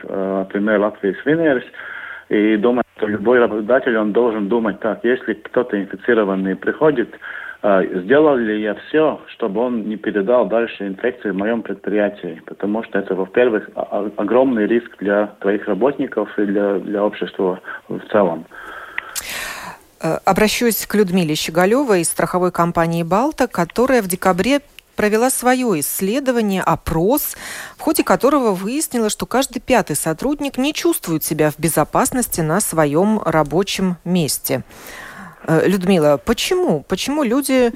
пример 0.52 0.81
Латвии 0.81 1.14
с 1.14 1.25
и 2.28 2.57
думаю, 2.57 2.85
что 2.97 3.07
любой 3.07 3.38
работодатель, 3.38 3.97
он 3.97 4.12
должен 4.12 4.49
думать 4.49 4.81
так, 4.81 5.00
если 5.02 5.33
кто-то 5.33 5.81
инфицированный 5.81 6.57
приходит, 6.57 7.09
сделал 7.62 8.37
ли 8.37 8.61
я 8.61 8.75
все, 8.75 9.21
чтобы 9.28 9.61
он 9.61 9.88
не 9.88 9.97
передал 9.97 10.47
дальше 10.47 10.87
инфекции 10.87 11.31
в 11.31 11.37
моем 11.37 11.62
предприятии, 11.62 12.42
потому 12.47 12.83
что 12.83 12.99
это, 12.99 13.14
во-первых, 13.14 13.71
огромный 14.16 14.66
риск 14.66 14.97
для 14.99 15.28
твоих 15.40 15.69
работников 15.69 16.28
и 16.38 16.45
для, 16.45 16.81
для 16.81 17.04
общества 17.04 17.60
в 17.89 18.00
целом. 18.10 18.47
Э, 20.02 20.19
обращусь 20.25 20.87
к 20.87 20.95
Людмиле 20.97 21.37
Щеголевой 21.37 22.00
из 22.00 22.10
страховой 22.10 22.50
компании 22.50 23.04
«Балта», 23.04 23.47
которая 23.47 24.02
в 24.02 24.08
декабре 24.08 24.60
провела 24.97 25.30
свое 25.30 25.80
исследование, 25.80 26.63
опрос, 26.63 27.37
в 27.78 27.80
ходе 27.80 28.02
которого 28.02 28.50
выяснила, 28.52 29.08
что 29.08 29.26
каждый 29.26 29.60
пятый 29.60 29.97
сотрудник 29.97 30.58
не 30.58 30.75
чувствует 30.75 31.25
себя 31.25 31.50
в 31.50 31.58
безопасности 31.58 32.41
на 32.41 32.60
своем 32.60 33.21
рабочем 33.25 33.97
месте. 34.04 34.65
Э, 35.47 35.67
Людмила, 35.69 36.19
почему? 36.25 36.85
Почему 36.89 37.23
люди 37.23 37.73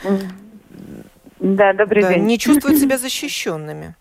да, 1.41 1.73
добрый 1.73 2.03
да, 2.03 2.15
день. 2.15 2.25
не 2.25 2.39
чувствуют 2.39 2.79
себя 2.79 2.99
защищенными? 3.07 3.95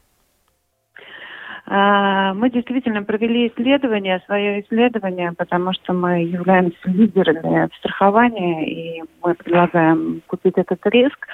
А, 1.68 2.36
мы 2.36 2.52
действительно 2.52 3.02
провели 3.02 3.48
исследование, 3.48 4.22
свое 4.28 4.62
исследование, 4.62 5.32
потому 5.36 5.74
что 5.74 5.94
мы 5.94 6.22
являемся 6.24 6.78
лидерами 6.86 7.68
в 7.72 7.76
страховании, 7.78 9.00
и 9.00 9.04
мы 9.24 9.34
предлагаем 9.34 10.22
купить 10.28 10.54
этот 10.58 10.80
риск. 10.86 11.28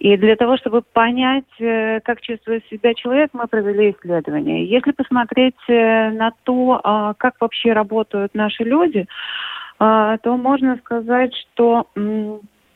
И 0.00 0.16
для 0.16 0.34
того, 0.34 0.56
чтобы 0.56 0.82
понять, 0.82 1.44
э, 1.60 2.00
как 2.00 2.20
чувствует 2.22 2.64
себя 2.66 2.92
человек, 2.94 3.30
мы 3.34 3.46
провели 3.46 3.92
исследование. 3.92 4.66
Если 4.66 4.90
посмотреть 4.90 5.54
э, 5.68 6.10
на 6.10 6.32
то, 6.42 6.80
а, 6.82 7.14
как 7.14 7.34
вообще 7.38 7.72
работают 7.72 8.34
наши 8.34 8.64
люди, 8.64 9.06
то 10.22 10.36
можно 10.36 10.76
сказать, 10.76 11.34
что 11.34 11.86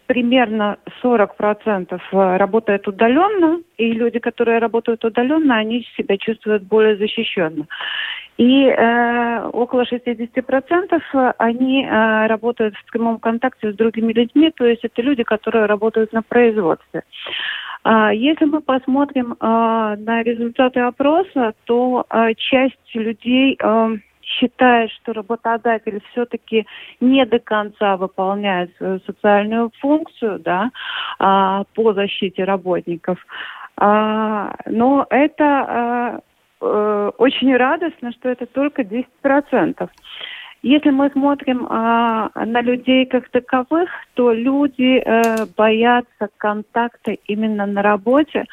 примерно 0.07 0.79
40% 1.03 2.01
э, 2.13 2.37
работают 2.37 2.89
удаленно, 2.89 3.61
и 3.77 3.93
люди, 3.93 4.19
которые 4.19 4.59
работают 4.59 5.05
удаленно, 5.05 5.57
они 5.57 5.87
себя 5.97 6.17
чувствуют 6.17 6.63
более 6.63 6.97
защищенно. 6.97 7.67
И 8.39 8.67
э, 8.67 9.49
около 9.53 9.83
60% 9.83 11.01
э, 11.13 11.33
они 11.39 11.85
э, 11.85 12.27
работают 12.27 12.77
в 12.77 12.91
прямом 12.91 13.19
контакте 13.19 13.73
с 13.73 13.77
другими 13.77 14.13
людьми, 14.13 14.53
то 14.55 14.65
есть 14.65 14.85
это 14.85 15.03
люди, 15.03 15.23
которые 15.23 15.67
работают 15.67 16.13
на 16.13 16.23
производстве. 16.23 17.03
А, 17.83 18.13
если 18.13 18.47
мы 18.47 18.61
посмотрим 18.61 19.37
а, 19.39 19.97
на 19.97 20.23
результаты 20.23 20.81
опроса, 20.81 21.55
то 21.67 22.05
а, 22.09 22.35
часть 22.35 22.95
людей 22.95 23.57
считает, 24.39 24.91
что 24.91 25.13
работодатель 25.13 26.01
все-таки 26.11 26.67
не 27.01 27.25
до 27.27 27.39
конца 27.39 27.97
выполняет 27.97 28.75
свою 28.77 29.01
социальную 29.01 29.71
функцию 29.81 30.39
да, 30.39 30.71
а, 31.19 31.65
по 31.75 31.93
защите 31.95 32.45
работников. 32.45 33.19
А, 33.77 34.55
но 34.67 35.07
это 35.11 35.45
а, 35.45 36.21
э, 36.61 37.11
очень 37.19 37.55
радостно, 37.57 38.13
что 38.13 38.29
это 38.29 38.47
только 38.47 38.83
10%. 38.83 39.89
Если 40.67 40.91
мы 40.91 41.11
смотрим 41.11 41.65
а, 41.71 42.29
на 42.35 42.61
людей 42.61 43.07
как 43.07 43.29
таковых, 43.29 43.89
то 44.15 44.33
люди 44.33 44.99
э, 44.99 45.47
боятся 45.57 46.29
контакта 46.39 47.13
именно 47.29 47.67
на 47.67 47.83
работе, 47.83 48.47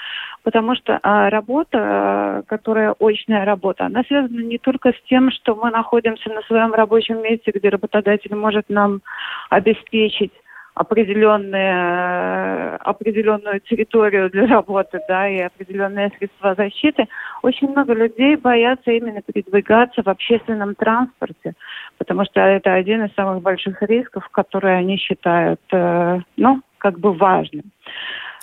потому 0.44 0.76
что 0.76 1.00
а, 1.02 1.32
работа, 1.32 1.80
а, 1.82 2.44
которая 2.44 2.94
очная 3.00 3.46
работа, 3.46 3.88
она 3.88 4.04
связана 4.04 4.42
не 4.42 4.60
только 4.60 4.92
с 4.92 5.02
тем, 5.10 5.32
что 5.32 5.56
мы 5.56 5.72
находимся 5.72 6.30
на 6.30 6.44
своем 6.44 6.72
рабочем 6.76 7.20
месте, 7.24 7.52
где 7.52 7.70
работодатель 7.70 8.36
может 8.36 8.70
нам 8.70 9.02
обеспечить 9.50 10.34
определенные, 10.76 12.76
определенную 12.78 13.60
территорию 13.62 14.30
для 14.30 14.48
работы, 14.48 15.00
да, 15.08 15.28
и 15.28 15.40
определенные 15.40 16.12
средства 16.18 16.56
защиты, 16.56 17.08
очень 17.44 17.70
много 17.70 17.94
людей 17.94 18.36
боятся 18.36 18.92
именно 18.92 19.22
передвигаться 19.22 20.02
в 20.02 20.08
общественном 20.08 20.76
транспорте, 20.76 21.54
потому 21.98 22.26
что 22.26 22.40
это 22.40 22.74
один 22.74 23.06
из 23.06 23.14
самых 23.16 23.42
больших 23.42 23.82
рисков, 23.82 24.28
которые 24.30 24.78
они 24.78 24.98
считают, 24.98 25.62
э, 25.72 26.20
ну, 26.38 26.62
как 26.78 27.00
бы 27.00 27.14
важным. 27.14 27.72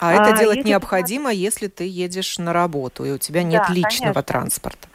А, 0.00 0.10
а 0.10 0.12
это 0.14 0.38
делать 0.38 0.58
если 0.58 0.70
необходимо, 0.70 1.30
если 1.30 1.66
ты 1.66 1.86
едешь 1.86 2.38
на 2.38 2.52
работу, 2.52 3.04
и 3.04 3.12
у 3.12 3.18
тебя 3.18 3.42
нет 3.42 3.62
да, 3.68 3.74
личного 3.74 4.14
конечно. 4.14 4.22
транспорта. 4.22 4.88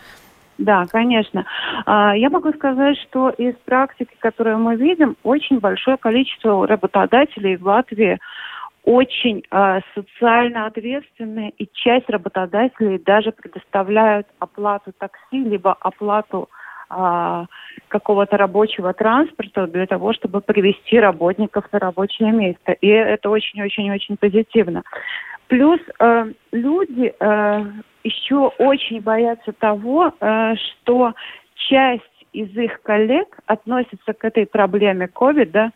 Да, 0.57 0.85
конечно. 0.87 1.45
А, 1.85 2.15
я 2.15 2.29
могу 2.29 2.51
сказать, 2.53 2.97
что 3.09 3.29
из 3.29 3.55
практики, 3.65 4.15
которую 4.19 4.57
мы 4.59 4.75
видим, 4.75 5.17
очень 5.23 5.59
большое 5.59 5.97
количество 5.97 6.65
работодателей 6.65 7.57
в 7.57 7.65
Латвии 7.65 8.19
очень 8.85 9.43
э, 9.49 9.79
социально 9.95 10.67
ответственные, 10.67 11.49
и 11.57 11.67
часть 11.73 12.07
работодателей 12.07 12.99
даже 12.99 13.31
предоставляют 13.31 14.27
оплату 14.37 14.93
такси, 14.97 15.43
либо 15.43 15.73
оплату 15.73 16.49
э, 16.89 17.45
какого-то 17.87 18.37
рабочего 18.37 18.93
транспорта 18.93 19.67
для 19.67 19.85
того, 19.85 20.13
чтобы 20.13 20.41
привести 20.41 20.99
работников 20.99 21.65
на 21.71 21.79
рабочее 21.79 22.31
место. 22.31 22.73
И 22.73 22.87
это 22.87 23.29
очень-очень-очень 23.29 24.17
позитивно. 24.17 24.83
Плюс 25.47 25.79
э, 25.99 26.31
люди 26.51 27.13
э, 27.19 27.65
еще 28.03 28.51
очень 28.57 29.01
боятся 29.01 29.51
того, 29.53 30.13
э, 30.19 30.55
что 30.55 31.13
часть 31.69 32.03
из 32.33 32.55
их 32.57 32.81
коллег 32.81 33.37
относится 33.45 34.13
к 34.13 34.23
этой 34.25 34.45
проблеме 34.45 35.07
COVID, 35.13 35.51
да, 35.51 35.71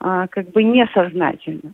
э, 0.00 0.26
как 0.30 0.50
бы 0.50 0.62
несознательно. 0.62 1.72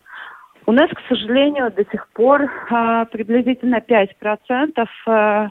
У 0.66 0.72
нас, 0.72 0.90
к 0.90 1.00
сожалению, 1.09 1.72
до 1.72 1.85
сих 1.90 2.07
пор 2.09 2.42
э, 2.42 3.07
приблизительно 3.11 3.76
5% 3.76 4.87
э, 5.07 5.48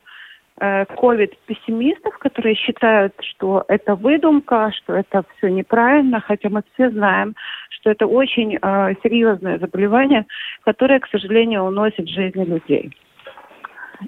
ковид-пессимистов, 0.59 2.17
которые 2.17 2.55
считают, 2.55 3.13
что 3.21 3.63
это 3.67 3.95
выдумка, 3.95 4.71
что 4.77 4.93
это 4.93 5.23
все 5.37 5.49
неправильно, 5.49 6.19
хотя 6.19 6.49
мы 6.49 6.63
все 6.73 6.89
знаем, 6.89 7.35
что 7.69 7.91
это 7.91 8.07
очень 8.07 8.57
э, 8.61 8.93
серьезное 9.03 9.57
заболевание, 9.59 10.25
которое, 10.63 10.99
к 10.99 11.07
сожалению, 11.07 11.63
уносит 11.63 12.07
жизни 12.09 12.43
людей. 12.43 12.91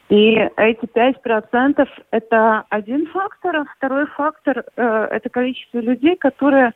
И 0.10 0.36
эти 0.58 0.86
5% 0.86 1.88
это 2.12 2.64
один 2.70 3.08
фактор, 3.08 3.58
а 3.58 3.66
второй 3.78 4.08
фактор 4.08 4.64
э, 4.76 5.08
это 5.12 5.30
количество 5.30 5.80
людей, 5.80 6.16
которые 6.16 6.72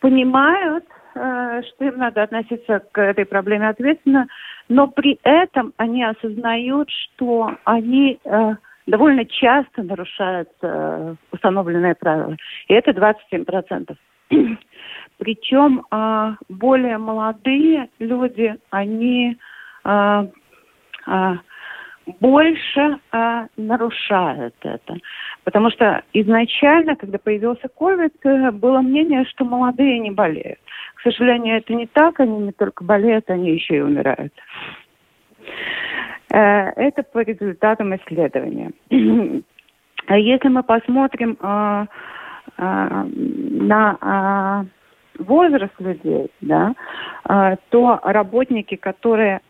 понимают, 0.00 0.84
э, 1.14 1.62
что 1.62 1.84
им 1.84 1.98
надо 1.98 2.22
относиться 2.22 2.80
к 2.92 3.00
этой 3.00 3.26
проблеме 3.26 3.68
ответственно, 3.68 4.28
но 4.68 4.88
при 4.88 5.18
этом 5.22 5.72
они 5.76 6.04
осознают, 6.04 6.88
что 6.90 7.54
они 7.64 8.18
э, 8.24 8.54
довольно 8.86 9.24
часто 9.24 9.82
нарушают 9.82 10.50
э, 10.62 11.14
установленные 11.32 11.94
правила. 11.94 12.36
И 12.68 12.74
это 12.74 12.90
27%. 12.90 13.96
Причем 15.18 15.84
э, 15.90 16.34
более 16.48 16.98
молодые 16.98 17.88
люди, 17.98 18.54
они 18.70 19.36
э, 19.84 20.26
э, 21.06 21.34
больше 22.20 22.98
э, 23.12 23.46
нарушают 23.56 24.54
это. 24.62 24.96
Потому 25.44 25.70
что 25.70 26.02
изначально, 26.12 26.96
когда 26.96 27.18
появился 27.18 27.68
COVID, 27.78 28.52
было 28.52 28.80
мнение, 28.80 29.24
что 29.26 29.44
молодые 29.44 29.98
не 29.98 30.10
болеют. 30.10 30.58
К 30.96 31.02
сожалению, 31.02 31.56
это 31.56 31.74
не 31.74 31.86
так. 31.86 32.20
Они 32.20 32.38
не 32.38 32.52
только 32.52 32.84
болеют, 32.84 33.30
они 33.30 33.52
еще 33.52 33.76
и 33.76 33.80
умирают. 33.80 34.32
Э, 36.34 36.72
это 36.76 37.04
по 37.04 37.20
результатам 37.20 37.94
исследования. 37.94 38.72
Если 38.90 40.48
мы 40.48 40.62
посмотрим 40.64 41.38
э, 41.40 41.86
э, 42.58 43.04
на 43.08 44.66
возраст 45.18 45.72
людей, 45.78 46.28
да, 46.40 46.74
то 47.70 48.00
работники, 48.02 48.74
которые 48.74 49.40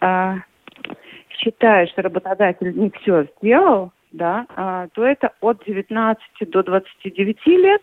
считает, 1.30 1.88
что 1.88 2.02
работодатель 2.02 2.78
не 2.78 2.90
все 2.90 3.26
сделал, 3.38 3.90
да, 4.12 4.44
то 4.92 5.06
это 5.06 5.32
от 5.40 5.64
19 5.64 6.22
до 6.50 6.62
29 6.62 7.46
лет 7.46 7.80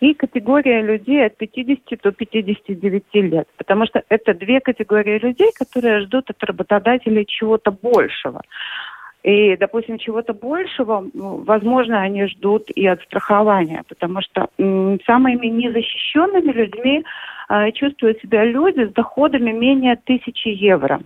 и 0.00 0.14
категория 0.14 0.82
людей 0.82 1.24
от 1.26 1.36
50 1.36 2.00
до 2.02 2.12
59 2.12 3.04
лет. 3.14 3.48
Потому 3.56 3.86
что 3.86 4.02
это 4.08 4.34
две 4.34 4.60
категории 4.60 5.18
людей, 5.18 5.50
которые 5.54 6.00
ждут 6.00 6.30
от 6.30 6.42
работодателя 6.44 7.24
чего-то 7.24 7.70
большего. 7.70 8.42
И, 9.22 9.56
допустим, 9.56 9.96
чего-то 9.96 10.34
большего, 10.34 11.06
ну, 11.14 11.42
возможно, 11.44 12.02
они 12.02 12.26
ждут 12.26 12.70
и 12.74 12.86
от 12.86 13.00
страхования, 13.04 13.82
потому 13.88 14.20
что 14.20 14.48
м, 14.58 15.00
самыми 15.06 15.46
незащищенными 15.46 16.52
людьми 16.52 17.04
э, 17.48 17.72
чувствуют 17.72 18.20
себя 18.20 18.44
люди 18.44 18.84
с 18.84 18.92
доходами 18.92 19.50
менее 19.50 19.96
тысячи 19.96 20.48
евро. 20.48 21.00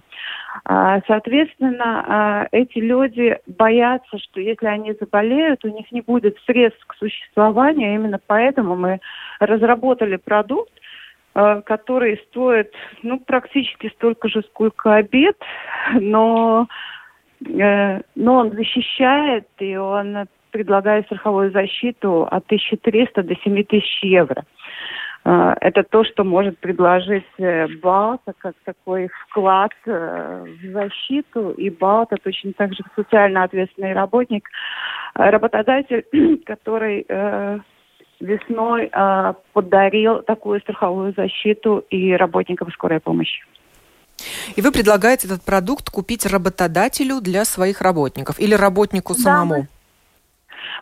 А, 0.64 1.01
соответственно, 1.07 2.05
а, 2.07 2.49
эти 2.53 2.79
люди 2.79 3.38
боятся, 3.47 4.18
что 4.18 4.40
если 4.40 4.66
они 4.66 4.94
заболеют, 4.99 5.64
у 5.64 5.68
них 5.68 5.90
не 5.92 6.01
будет 6.01 6.38
средств 6.47 6.85
к 6.87 6.94
существованию. 6.94 7.94
Именно 7.94 8.21
поэтому 8.27 8.77
мы 8.77 9.01
разработали 9.40 10.16
продукт, 10.16 10.73
а, 11.35 11.61
который 11.62 12.18
стоит 12.29 12.73
ну, 13.03 13.18
практически 13.21 13.90
столько 13.94 14.29
же, 14.29 14.42
сколько 14.42 14.94
обед, 14.94 15.37
но, 15.94 16.68
э, 17.47 18.01
но 18.14 18.35
он 18.35 18.53
защищает, 18.53 19.47
и 19.59 19.77
он 19.77 20.27
предлагает 20.51 21.07
страховую 21.07 21.53
защиту 21.53 22.27
от 22.31 22.47
1300 22.47 23.23
до 23.23 23.35
7000 23.37 24.03
евро. 24.03 24.44
А, 25.31 25.55
это 25.61 25.83
то, 25.83 26.05
что 26.05 26.25
может 26.25 26.59
предложить 26.59 27.27
э, 27.37 27.67
БАЛТа 27.83 28.33
как 28.38 28.55
такой 28.64 29.11
вклад 29.27 29.73
э, 29.85 30.47
в 30.62 30.73
защиту. 30.73 31.51
И 31.51 31.69
БАЛТа 31.69 32.17
точно 32.23 32.55
так 32.55 32.73
же 32.73 32.83
социально 32.97 33.45
ответственный 33.45 33.93
работник, 33.93 34.49
э, 35.14 35.29
работодатель, 35.29 36.07
который 36.47 37.07
весной 38.21 38.91
подарил 39.53 40.23
такую 40.23 40.61
страховую 40.61 41.14
защиту 41.17 41.85
и 41.88 42.14
работникам 42.14 42.69
скорой 42.73 42.99
помощи. 42.99 43.45
И 44.57 44.61
вы 44.61 44.73
предлагаете 44.73 45.29
этот 45.29 45.45
продукт 45.45 45.88
купить 45.88 46.27
работодателю 46.27 47.21
для 47.21 47.45
своих 47.45 47.81
работников 47.81 48.41
или 48.41 48.55
работнику 48.55 49.14
самому? 49.14 49.55
Да, 49.55 49.67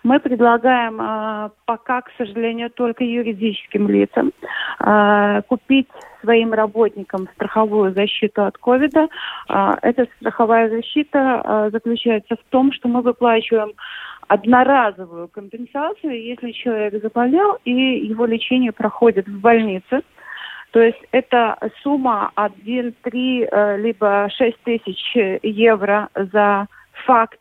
мы 0.07 0.21
предлагаем 0.21 1.01
э, 1.01 1.51
пока, 1.64 2.03
к 2.03 2.11
сожалению, 2.16 2.71
только 2.71 3.03
юридическим 3.03 3.88
лицам 3.88 4.33
э, 4.79 5.42
купить 5.49 5.88
своим 6.21 6.53
работникам 6.53 7.29
страховую 7.35 7.92
защиту 7.92 8.45
от 8.45 8.57
ковида. 8.57 9.09
Э, 9.49 9.73
эта 9.83 10.07
страховая 10.16 10.71
защита 10.71 11.69
заключается 11.73 12.37
в 12.37 12.45
том, 12.51 12.71
что 12.73 12.88
мы 12.88 13.03
выплачиваем 13.03 13.73
одноразовую 14.29 15.27
компенсацию, 15.27 16.23
если 16.23 16.53
человек 16.53 17.03
заболел 17.03 17.59
и 17.64 17.73
его 17.73 18.27
лечение 18.27 18.71
проходит 18.71 19.27
в 19.27 19.40
больнице. 19.40 20.03
То 20.71 20.81
есть 20.83 21.03
это 21.11 21.59
сумма 21.83 22.31
1, 22.37 22.95
3, 23.03 23.49
э, 23.51 23.77
либо 23.79 24.29
6 24.31 24.57
тысяч 24.62 25.16
евро 25.42 26.09
за 26.14 26.69
факт 27.07 27.40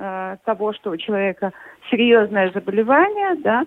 э, 0.00 0.36
того, 0.44 0.72
что 0.72 0.90
у 0.90 0.96
человека 0.96 1.52
серьезное 1.90 2.50
заболевание, 2.52 3.34
да, 3.36 3.64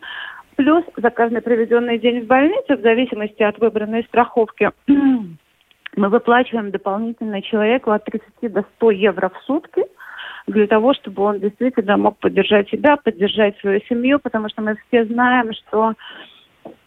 плюс 0.56 0.84
за 0.98 1.10
каждый 1.10 1.42
проведенный 1.42 2.00
день 2.00 2.22
в 2.22 2.28
больнице, 2.28 2.76
в 2.76 2.82
зависимости 2.82 3.44
от 3.44 3.58
выбранной 3.60 4.04
страховки, 4.06 4.72
мы 4.88 6.10
выплачиваем 6.10 6.72
дополнительно 6.72 7.42
человеку 7.42 7.92
от 7.92 8.04
30 8.06 8.52
до 8.52 8.66
100 8.78 8.92
евро 8.92 9.30
в 9.30 9.38
сутки 9.46 9.84
для 10.48 10.68
того, 10.68 10.94
чтобы 10.94 11.24
он 11.24 11.40
действительно 11.40 11.98
мог 11.98 12.18
поддержать 12.18 12.70
себя, 12.70 12.98
поддержать 12.98 13.58
свою 13.60 13.80
семью, 13.88 14.20
потому 14.20 14.50
что 14.50 14.62
мы 14.62 14.76
все 14.88 15.06
знаем, 15.06 15.54
что 15.54 15.94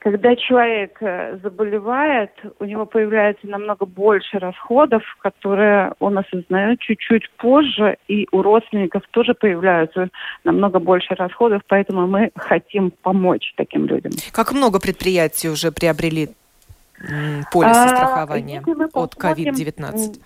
когда 0.07 0.37
человек 0.37 0.99
э, 1.01 1.37
заболевает, 1.43 2.31
у 2.61 2.65
него 2.65 2.87
появляется 2.87 3.45
намного 3.49 3.87
больше 3.87 4.39
расходов, 4.39 5.03
которые 5.21 5.95
он 5.99 6.17
осознает 6.17 6.79
чуть-чуть 6.79 7.29
позже, 7.39 7.97
и 8.07 8.29
у 8.31 8.41
родственников 8.41 9.03
тоже 9.11 9.35
появляются 9.35 10.11
намного 10.45 10.79
больше 10.79 11.17
расходов, 11.17 11.63
поэтому 11.67 12.07
мы 12.07 12.31
хотим 12.37 12.93
помочь 12.93 13.53
таким 13.57 13.87
людям. 13.87 14.13
Как 14.31 14.53
много 14.53 14.79
предприятий 14.79 15.49
уже 15.49 15.73
приобрели 15.73 16.29
полисы 17.51 17.77
а, 17.77 17.89
страхования 17.89 18.63
от 18.93 19.15
COVID-19? 19.17 20.21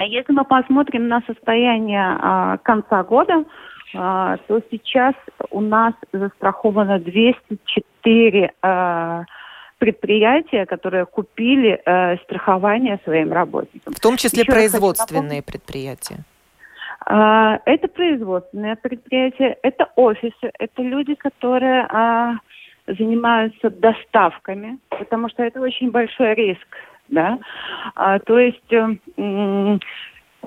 Если 0.00 0.32
мы 0.32 0.44
посмотрим 0.44 1.06
на 1.06 1.22
состояние 1.28 2.18
а, 2.20 2.58
конца 2.58 3.04
года, 3.04 3.34
а, 3.34 3.44
то 3.94 4.60
сейчас 4.70 5.14
у 5.50 5.60
нас 5.60 5.94
застраховано 6.12 6.98
204 6.98 8.52
а, 8.62 9.24
предприятия, 9.78 10.66
которые 10.66 11.06
купили 11.06 11.80
а, 11.84 12.16
страхование 12.24 12.98
своим 13.04 13.32
работникам. 13.32 13.94
В 13.94 14.00
том 14.00 14.16
числе 14.16 14.42
Еще 14.42 14.52
производственные 14.52 15.42
предприятия. 15.42 16.24
А, 17.06 17.60
это 17.66 17.88
производственные 17.88 18.76
предприятия, 18.76 19.56
это 19.62 19.88
офисы, 19.96 20.50
это 20.58 20.82
люди, 20.82 21.14
которые 21.14 21.86
а, 21.90 22.34
занимаются 22.86 23.70
доставками, 23.70 24.78
потому 24.88 25.28
что 25.28 25.42
это 25.42 25.60
очень 25.60 25.90
большой 25.90 26.34
риск, 26.34 26.66
да. 27.08 27.38
А, 27.94 28.18
то 28.20 28.38
есть 28.38 28.72
э, 28.72 29.78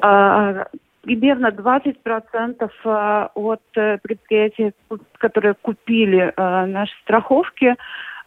а, 0.02 0.66
примерно 1.08 1.48
20% 1.48 2.70
э, 2.84 3.28
от 3.34 3.62
э, 3.76 3.98
предприятий, 4.04 4.74
которые 5.18 5.54
купили 5.54 6.34
э, 6.36 6.66
наши 6.66 6.94
страховки, 7.04 7.76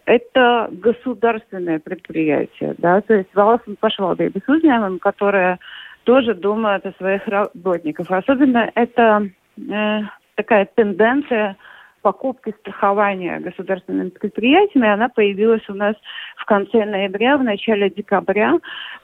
это 0.06 0.68
государственные 0.72 1.78
предприятия, 1.78 2.74
да, 2.78 3.00
то 3.02 3.14
есть 3.14 3.28
valsts 3.34 3.76
pašvaldības 3.80 4.48
uzņēmumi, 4.48 4.98
которые 4.98 5.58
тоже 6.04 6.34
думают 6.34 6.86
о 6.86 6.92
своих 6.92 7.28
работниках. 7.28 8.10
Особенно 8.10 8.70
это 8.74 9.28
э, 9.58 10.00
такая 10.36 10.66
тенденция 10.74 11.56
покупки 12.02 12.54
страхования 12.60 13.40
государственными 13.40 14.10
предприятиями, 14.10 14.88
она 14.88 15.08
появилась 15.08 15.68
у 15.68 15.74
нас 15.74 15.94
в 16.36 16.44
конце 16.44 16.84
ноября, 16.84 17.36
в 17.36 17.44
начале 17.44 17.90
декабря, 17.90 18.54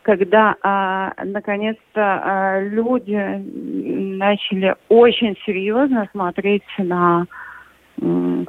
когда 0.03 0.57
а, 0.63 1.13
наконец-то 1.25 2.01
а, 2.01 2.61
люди 2.61 3.17
начали 4.17 4.75
очень 4.89 5.37
серьезно 5.45 6.09
смотреть 6.13 6.65
на 6.79 7.27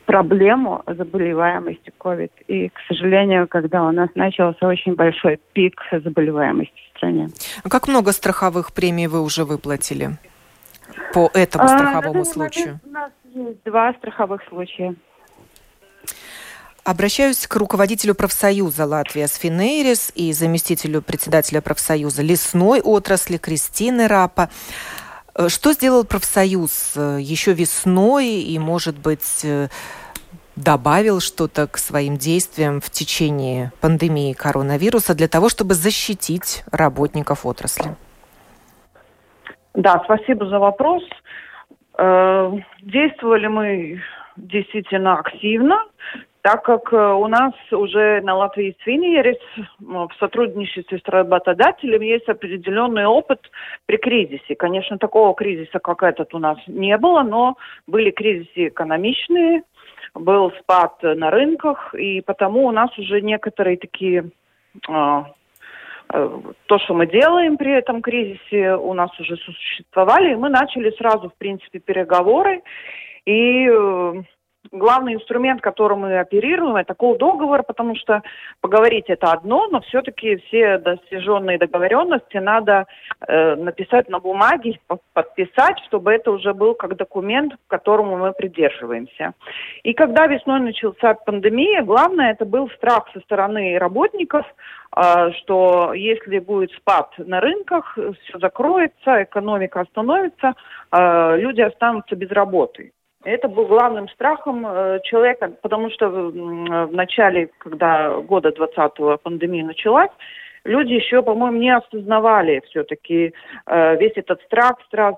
проблему 0.06 0.84
заболеваемости 0.86 1.94
COVID. 1.98 2.32
И, 2.48 2.68
к 2.68 2.80
сожалению, 2.90 3.48
когда 3.48 3.84
у 3.84 3.92
нас 3.92 4.10
начался 4.14 4.68
очень 4.68 4.96
большой 4.96 5.40
пик 5.54 5.82
заболеваемости 5.90 6.74
в 6.76 6.98
стране. 6.98 7.30
А 7.64 7.70
как 7.70 7.88
много 7.88 8.12
страховых 8.12 8.74
премий 8.74 9.08
вы 9.08 9.22
уже 9.22 9.46
выплатили? 9.46 10.18
по 11.14 11.30
этому 11.34 11.66
а, 11.66 11.68
страховому 11.68 12.26
случаю? 12.26 12.80
У 12.86 12.90
нас 12.90 13.12
есть 13.46 13.64
два 13.64 13.94
страховых 13.94 14.42
случая. 14.50 14.96
Обращаюсь 16.84 17.48
к 17.48 17.56
руководителю 17.58 18.16
профсоюза 18.16 18.86
Латвия 18.86 19.28
Сфинейрис 19.28 20.12
и 20.16 20.32
заместителю 20.32 21.02
председателя 21.02 21.60
профсоюза 21.60 22.22
лесной 22.22 22.80
отрасли 22.80 23.36
Кристины 23.38 24.08
Рапа. 24.08 24.50
Э, 25.36 25.50
что 25.50 25.74
сделал 25.74 26.06
профсоюз 26.06 26.94
э, 26.96 27.18
еще 27.20 27.54
весной 27.54 28.28
и, 28.28 28.58
может 28.58 28.98
быть, 28.98 29.42
э, 29.44 29.68
добавил 30.56 31.20
что-то 31.20 31.68
к 31.68 31.78
своим 31.78 32.18
действиям 32.18 32.82
в 32.82 32.90
течение 32.90 33.72
пандемии 33.82 34.34
коронавируса 34.34 35.14
для 35.14 35.28
того, 35.28 35.50
чтобы 35.50 35.74
защитить 35.74 36.64
работников 36.72 37.46
отрасли? 37.46 37.96
Да, 39.74 40.02
спасибо 40.06 40.48
за 40.48 40.58
вопрос. 40.58 41.04
Действовали 41.98 43.48
мы 43.48 44.02
действительно 44.36 45.20
активно 45.20 45.84
так 46.48 46.64
как 46.64 46.94
э, 46.94 47.14
у 47.14 47.28
нас 47.28 47.54
уже 47.72 48.22
на 48.22 48.34
Латвии 48.36 48.74
Свиньерис 48.82 49.36
в 49.80 50.10
сотрудничестве 50.18 50.98
с 50.98 51.10
работодателем 51.10 52.00
есть 52.00 52.30
определенный 52.30 53.06
опыт 53.06 53.52
при 53.86 53.98
кризисе. 53.98 54.56
Конечно, 54.56 54.98
такого 54.98 55.36
кризиса, 55.36 55.80
как 55.80 56.04
этот, 56.04 56.34
у 56.34 56.40
нас 56.40 56.58
не 56.68 56.98
было, 56.98 57.24
но 57.24 57.58
были 57.86 58.12
кризисы 58.12 58.70
экономичные, 58.70 59.64
был 60.14 60.54
спад 60.62 61.04
на 61.04 61.32
рынках, 61.32 61.94
и 61.96 62.22
потому 62.22 62.66
у 62.66 62.72
нас 62.72 62.98
уже 62.98 63.20
некоторые 63.20 63.76
такие 63.76 64.30
э, 64.88 65.24
то, 66.08 66.80
что 66.80 66.94
мы 66.94 67.08
делаем 67.08 67.58
при 67.58 67.74
этом 67.74 68.02
кризисе, 68.02 68.76
у 68.76 68.94
нас 68.94 69.10
уже 69.20 69.36
существовали, 69.38 70.32
и 70.32 70.36
мы 70.36 70.50
начали 70.50 70.92
сразу, 70.92 71.30
в 71.30 71.36
принципе, 71.36 71.80
переговоры, 71.80 72.62
и 73.26 73.68
э, 73.70 74.24
главный 74.72 75.16
инструмент, 75.16 75.62
которым 75.62 76.02
мы 76.02 76.20
оперируем, 76.20 76.76
это 76.76 76.94
call 76.94 77.18
договор, 77.18 77.64
потому 77.64 77.96
что 77.96 78.22
поговорить 78.62 79.06
это 79.08 79.32
одно, 79.32 79.68
но 79.68 79.82
все-таки 79.82 80.38
все 80.48 80.78
достиженные 80.78 81.58
договоренности 81.58 82.38
надо 82.38 82.86
э, 83.28 83.56
написать 83.56 84.10
на 84.10 84.20
бумаге, 84.20 84.80
подписать, 85.14 85.80
чтобы 85.88 86.14
это 86.14 86.32
уже 86.32 86.54
был 86.54 86.76
как 86.76 86.96
документ, 86.96 87.54
к 87.54 87.70
которому 87.70 88.18
мы 88.18 88.34
придерживаемся. 88.34 89.34
И 89.84 89.94
когда 89.94 90.28
весной 90.28 90.60
начался 90.60 91.14
пандемия, 91.14 91.84
главное 91.84 92.32
это 92.32 92.46
был 92.46 92.70
страх 92.72 93.10
со 93.14 93.20
стороны 93.22 93.78
работников, 93.78 94.46
э, 94.96 95.32
что 95.40 95.94
если 95.94 96.40
будет 96.40 96.72
спад 96.72 97.14
на 97.18 97.40
рынках, 97.40 97.98
все 98.24 98.40
закроется, 98.40 99.24
экономика 99.24 99.82
остановится, 99.82 100.54
э, 100.92 101.38
люди 101.38 101.62
останутся 101.62 102.16
без 102.16 102.30
работы. 102.32 102.92
Это 103.24 103.48
был 103.48 103.66
главным 103.66 104.08
страхом 104.10 104.66
э, 104.66 105.00
человека, 105.04 105.52
потому 105.62 105.90
что 105.90 106.08
в 106.10 106.94
начале, 106.94 107.50
когда 107.58 108.16
года 108.20 108.50
20-го 108.50 109.18
пандемия 109.18 109.66
началась, 109.66 110.12
люди 110.64 110.94
еще, 110.94 111.24
по-моему, 111.24 111.58
не 111.58 111.76
осознавали 111.76 112.62
все-таки 112.68 113.34
э, 113.66 113.98
весь 113.98 114.14
этот 114.16 114.42
страх, 114.44 114.76
страх, 114.86 115.16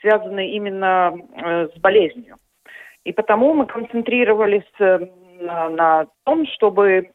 связанный 0.00 0.50
именно 0.50 1.12
э, 1.12 1.68
с 1.74 1.80
болезнью. 1.80 2.36
И 3.04 3.12
потому 3.12 3.54
мы 3.54 3.66
концентрировались 3.66 4.70
на 4.78 6.06
том, 6.24 6.46
чтобы 6.48 7.12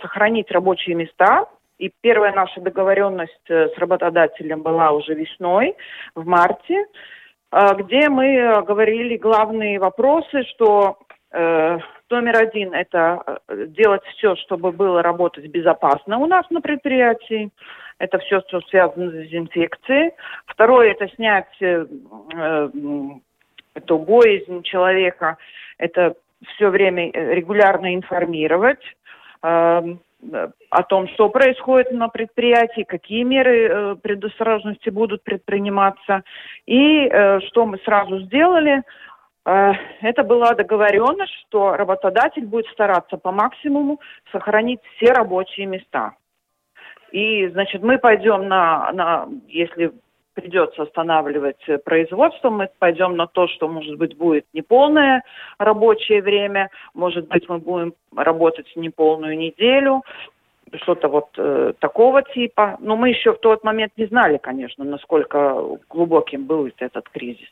сохранить 0.00 0.50
рабочие 0.50 0.96
места. 0.96 1.44
И 1.78 1.92
первая 2.00 2.32
наша 2.32 2.62
договоренность 2.62 3.46
с 3.46 3.76
работодателем 3.76 4.62
была 4.62 4.92
уже 4.92 5.12
весной, 5.12 5.76
в 6.14 6.26
марте. 6.26 6.86
А, 7.50 7.74
где 7.74 8.08
мы 8.08 8.26
э, 8.26 8.62
говорили 8.62 9.16
главные 9.16 9.78
вопросы, 9.78 10.44
что 10.54 10.98
э, 11.32 11.78
номер 12.10 12.36
один– 12.36 12.74
это 12.74 13.40
э, 13.48 13.66
делать 13.68 14.02
все, 14.16 14.36
чтобы 14.36 14.72
было 14.72 15.02
работать 15.02 15.46
безопасно 15.46 16.18
у 16.18 16.26
нас 16.26 16.48
на 16.50 16.60
предприятии. 16.60 17.50
Это 17.98 18.18
все, 18.18 18.40
что 18.48 18.60
связано 18.62 19.10
с 19.10 19.14
дезинфекцией. 19.14 20.12
Второе– 20.46 20.90
это 20.98 21.08
снять 21.14 21.48
э, 21.60 21.86
э, 22.34 22.68
эту 23.74 23.98
боязнь 23.98 24.62
человека. 24.62 25.38
Это 25.78 26.14
все 26.54 26.68
время 26.68 27.10
регулярно 27.12 27.94
информировать. 27.94 28.82
Э, 29.42 29.82
о 30.70 30.82
том, 30.82 31.08
что 31.08 31.28
происходит 31.28 31.92
на 31.92 32.08
предприятии, 32.08 32.82
какие 32.82 33.22
меры 33.22 33.68
э, 33.68 33.96
предосторожности 33.96 34.90
будут 34.90 35.22
предприниматься. 35.22 36.22
И 36.66 37.06
э, 37.06 37.40
что 37.40 37.66
мы 37.66 37.78
сразу 37.78 38.20
сделали, 38.20 38.82
э, 39.44 39.72
это 40.02 40.22
была 40.22 40.54
договоренность, 40.54 41.32
что 41.46 41.76
работодатель 41.76 42.46
будет 42.46 42.66
стараться 42.66 43.16
по 43.16 43.32
максимуму 43.32 44.00
сохранить 44.32 44.80
все 44.96 45.12
рабочие 45.12 45.66
места. 45.66 46.14
И, 47.12 47.46
значит, 47.48 47.82
мы 47.82 47.98
пойдем 47.98 48.48
на, 48.48 48.90
на 48.92 49.28
если 49.48 49.92
придется 50.36 50.82
останавливать 50.82 51.64
производство, 51.84 52.50
мы 52.50 52.68
пойдем 52.78 53.16
на 53.16 53.26
то, 53.26 53.48
что, 53.48 53.66
может 53.68 53.96
быть, 53.96 54.16
будет 54.16 54.44
неполное 54.52 55.22
рабочее 55.58 56.22
время, 56.22 56.68
может 56.94 57.26
быть, 57.28 57.48
мы 57.48 57.58
будем 57.58 57.94
работать 58.14 58.70
неполную 58.76 59.36
неделю, 59.36 60.02
что-то 60.82 61.08
вот 61.08 61.28
э, 61.38 61.72
такого 61.78 62.22
типа. 62.22 62.76
Но 62.80 62.96
мы 62.96 63.10
еще 63.10 63.32
в 63.32 63.38
тот 63.38 63.64
момент 63.64 63.92
не 63.96 64.06
знали, 64.06 64.38
конечно, 64.38 64.84
насколько 64.84 65.62
глубоким 65.88 66.46
был 66.46 66.68
этот 66.78 67.08
кризис. 67.08 67.48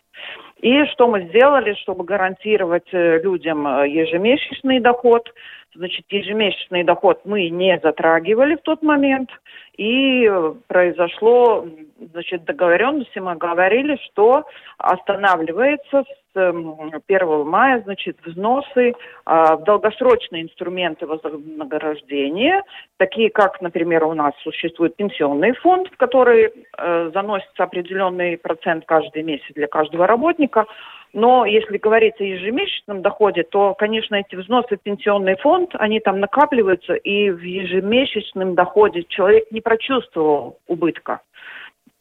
И 0.60 0.84
что 0.86 1.06
мы 1.06 1.22
сделали, 1.28 1.74
чтобы 1.74 2.04
гарантировать 2.04 2.92
э, 2.92 3.20
людям 3.22 3.66
э, 3.66 3.88
ежемесячный 3.88 4.80
доход? 4.80 5.32
Значит, 5.74 6.06
ежемесячный 6.08 6.84
доход 6.84 7.20
мы 7.24 7.48
не 7.50 7.78
затрагивали 7.82 8.56
в 8.56 8.62
тот 8.62 8.82
момент. 8.82 9.30
И 9.76 10.26
э, 10.26 10.54
произошло, 10.66 11.66
значит, 12.12 12.44
договоренности, 12.44 13.18
мы 13.18 13.36
говорили, 13.36 13.98
что 14.06 14.44
останавливается 14.78 16.04
с 16.04 16.36
1 16.36 16.96
эм, 17.20 17.48
мая, 17.48 17.82
значит, 17.84 18.18
взносы 18.24 18.94
а, 19.24 19.56
в 19.56 19.64
долгосрочные 19.64 20.42
инструменты 20.42 21.06
вознаграждения, 21.06 22.62
такие 22.96 23.30
как, 23.30 23.60
например, 23.60 24.04
у 24.04 24.14
нас 24.14 24.32
существует 24.42 24.96
пенсионный 24.96 25.52
фонд, 25.54 25.88
в 25.92 25.96
который 25.96 26.50
э, 26.76 27.10
заносится 27.14 27.64
определенный 27.64 28.36
процент 28.36 28.84
каждый 28.86 29.22
месяц 29.22 29.52
для 29.54 29.68
каждого 29.68 30.06
работника, 30.06 30.66
но 31.14 31.46
если 31.46 31.78
говорить 31.78 32.20
о 32.20 32.24
ежемесячном 32.24 33.00
доходе, 33.00 33.44
то, 33.44 33.74
конечно, 33.74 34.16
эти 34.16 34.34
взносы 34.34 34.76
в 34.76 34.82
пенсионный 34.82 35.36
фонд, 35.36 35.70
они 35.74 36.00
там 36.00 36.18
накапливаются, 36.18 36.94
и 36.94 37.30
в 37.30 37.40
ежемесячном 37.40 38.56
доходе 38.56 39.04
человек 39.04 39.44
не 39.52 39.60
прочувствовал 39.60 40.58
убытка. 40.66 41.20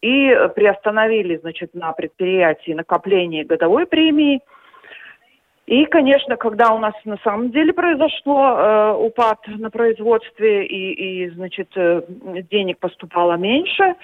И 0.04 0.36
приостановили, 0.56 1.38
значит, 1.38 1.74
на 1.74 1.94
предприятии 1.94 2.72
накопление 2.72 3.46
годовой 3.46 3.86
премии– 3.86 4.42
и, 5.66 5.86
конечно, 5.86 6.36
когда 6.36 6.74
у 6.74 6.78
нас 6.78 6.94
на 7.06 7.18
самом 7.24 7.52
деле 7.52 7.72
произошло 7.72 8.50
э, 8.50 8.94
упад 8.96 9.40
на 9.48 9.70
производстве 9.70 10.66
и, 10.66 11.24
и 11.24 11.30
значит, 11.30 11.70
э, 11.78 12.02
денег 12.52 12.80
поступало 12.80 13.38
меньше, 13.38 13.96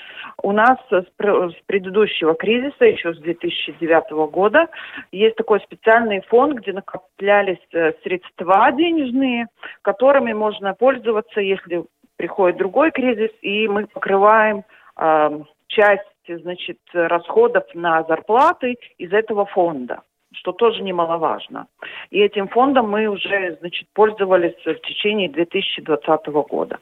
у 0.41 0.53
нас 0.53 0.77
с, 0.89 1.05
с 1.17 1.55
предыдущего 1.65 2.33
кризиса, 2.33 2.85
еще 2.85 3.13
с 3.13 3.17
2009 3.17 4.31
года, 4.31 4.67
есть 5.11 5.35
такой 5.35 5.59
специальный 5.59 6.21
фонд, 6.21 6.59
где 6.59 6.71
накоплялись 6.71 7.59
э, 7.73 7.91
средства 8.03 8.71
денежные, 8.71 9.47
которыми 9.81 10.31
можно 10.31 10.73
пользоваться, 10.73 11.41
если 11.41 11.83
приходит 12.15 12.57
другой 12.57 12.91
кризис, 12.91 13.31
и 13.41 13.67
мы 13.67 13.85
покрываем 13.87 14.63
э, 14.95 15.39
часть 15.69 16.03
значит, 16.27 16.77
расходов 16.93 17.63
на 17.73 18.03
зарплаты 18.03 18.77
из 18.97 19.13
этого 19.13 19.45
фонда 19.45 20.03
что 20.31 20.51
тоже 20.51 20.83
немаловажно. 20.83 21.67
И 22.11 22.19
этим 22.19 22.47
фондом 22.49 22.89
мы 22.89 23.07
уже, 23.07 23.57
значит, 23.59 23.87
пользовались 23.93 24.55
в 24.63 24.75
течение 24.81 25.27
2020 25.29 26.27
года. 26.27 26.77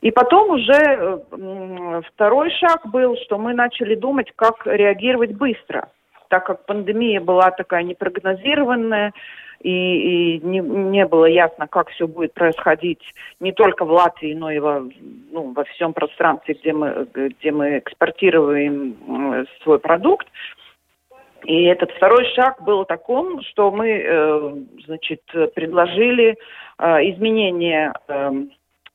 И 0.00 0.10
потом 0.10 0.50
уже 0.50 1.22
второй 2.14 2.50
шаг 2.52 2.86
был, 2.86 3.16
что 3.24 3.38
мы 3.38 3.52
начали 3.52 3.94
думать, 3.94 4.32
как 4.34 4.66
реагировать 4.66 5.32
быстро, 5.32 5.90
так 6.28 6.46
как 6.46 6.64
пандемия 6.66 7.20
была 7.20 7.50
такая 7.50 7.82
непрогнозированная, 7.82 9.12
и, 9.60 10.36
и 10.36 10.40
не, 10.40 10.60
не 10.60 11.06
было 11.06 11.26
ясно, 11.26 11.66
как 11.66 11.88
все 11.90 12.06
будет 12.06 12.34
происходить 12.34 13.02
не 13.40 13.52
только 13.52 13.84
в 13.84 13.90
Латвии, 13.90 14.34
но 14.34 14.50
и 14.50 14.58
во, 14.58 14.80
ну, 15.30 15.52
во 15.52 15.64
всем 15.64 15.92
пространстве, 15.92 16.54
где 16.54 16.72
мы, 16.72 17.06
где 17.12 17.52
мы 17.52 17.78
экспортируем 17.78 19.46
свой 19.62 19.78
продукт. 19.78 20.26
И 21.44 21.64
этот 21.64 21.92
второй 21.92 22.24
шаг 22.34 22.62
был 22.64 22.84
таком, 22.84 23.40
что 23.42 23.70
мы, 23.70 23.88
э, 23.88 24.54
значит, 24.84 25.22
предложили 25.54 26.36
э, 26.78 26.84
изменения 27.10 27.92
э, 28.08 28.30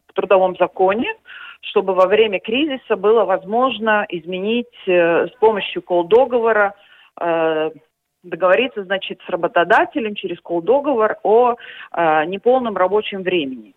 в 0.07 0.13
трудовом 0.13 0.57
законе, 0.57 1.13
чтобы 1.61 1.93
во 1.93 2.07
время 2.07 2.39
кризиса 2.39 2.97
было 2.97 3.23
возможно 3.23 4.05
изменить 4.09 4.67
с 4.85 5.31
помощью 5.39 5.83
колл-договора 5.83 6.73
договориться, 8.23 8.83
значит, 8.83 9.19
с 9.25 9.29
работодателем 9.29 10.15
через 10.15 10.39
колл-договор 10.41 11.17
о 11.23 11.55
неполном 12.25 12.77
рабочем 12.77 13.23
времени. 13.23 13.73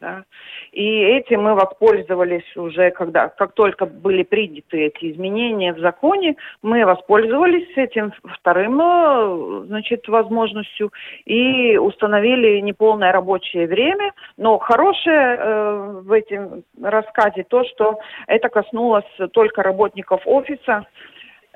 Да? 0.00 0.24
И 0.72 0.82
этим 0.82 1.42
мы 1.42 1.54
воспользовались 1.54 2.56
уже, 2.56 2.90
когда, 2.90 3.28
как 3.28 3.52
только 3.52 3.84
были 3.84 4.22
приняты 4.22 4.86
эти 4.86 5.12
изменения 5.12 5.74
в 5.74 5.78
законе, 5.78 6.36
мы 6.62 6.86
воспользовались 6.86 7.68
этим 7.76 8.12
вторым, 8.24 8.80
э, 8.80 9.64
значит, 9.66 10.08
возможностью 10.08 10.90
и 11.26 11.76
установили 11.76 12.60
неполное 12.60 13.12
рабочее 13.12 13.66
время. 13.66 14.12
Но 14.38 14.58
хорошее 14.58 15.36
э, 15.38 16.00
в 16.02 16.12
этом 16.12 16.64
рассказе 16.82 17.44
то, 17.46 17.64
что 17.64 17.98
это 18.26 18.48
коснулось 18.48 19.04
только 19.32 19.62
работников 19.62 20.22
офиса 20.24 20.86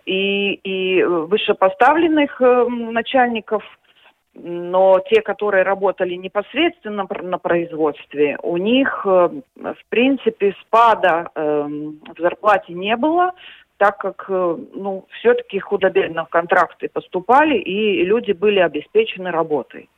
и, 0.06 0.54
и 0.54 1.02
вышепоставленных 1.02 2.40
э, 2.40 2.66
начальников– 2.68 3.62
но 4.34 5.00
те, 5.08 5.22
которые 5.22 5.62
работали 5.62 6.14
непосредственно 6.14 7.06
на 7.22 7.38
производстве, 7.38 8.36
у 8.42 8.56
них, 8.56 9.02
э, 9.06 9.28
в 9.56 9.84
принципе, 9.88 10.54
спада 10.60 11.30
эм, 11.34 12.00
в 12.16 12.20
зарплате 12.20 12.72
не 12.72 12.96
было, 12.96 13.32
так 13.76 13.98
как, 13.98 14.26
э, 14.28 14.56
ну, 14.74 15.06
все-таки 15.20 15.60
худо-бедно 15.60 16.26
контракты 16.28 16.88
поступали, 16.88 17.56
и 17.58 18.04
люди 18.04 18.32
были 18.32 18.58
обеспечены 18.58 19.30
работой. 19.30 19.88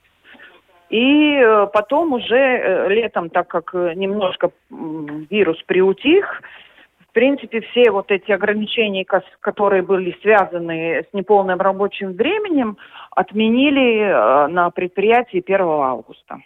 И 0.91 1.35
э, 1.37 1.67
потом 1.73 2.13
уже 2.13 2.89
летом, 2.91 3.31
так 3.31 3.49
как 3.49 3.73
немножко 3.73 4.51
вирус 4.71 5.63
приутих, 5.63 6.43
принципе, 7.17 7.63
все 7.63 7.91
вот 7.91 8.11
эти 8.11 8.31
ограничения, 8.31 9.07
которые 9.41 9.81
были 9.81 10.15
связаны 10.21 11.03
с 11.03 11.15
неполным 11.15 11.59
рабочим 11.59 12.13
временем, 12.13 12.77
отменили 13.11 14.03
э, 14.03 14.49
на 14.49 14.69
предприятии 14.69 15.43
1 15.43 15.61
августа. 15.63 16.37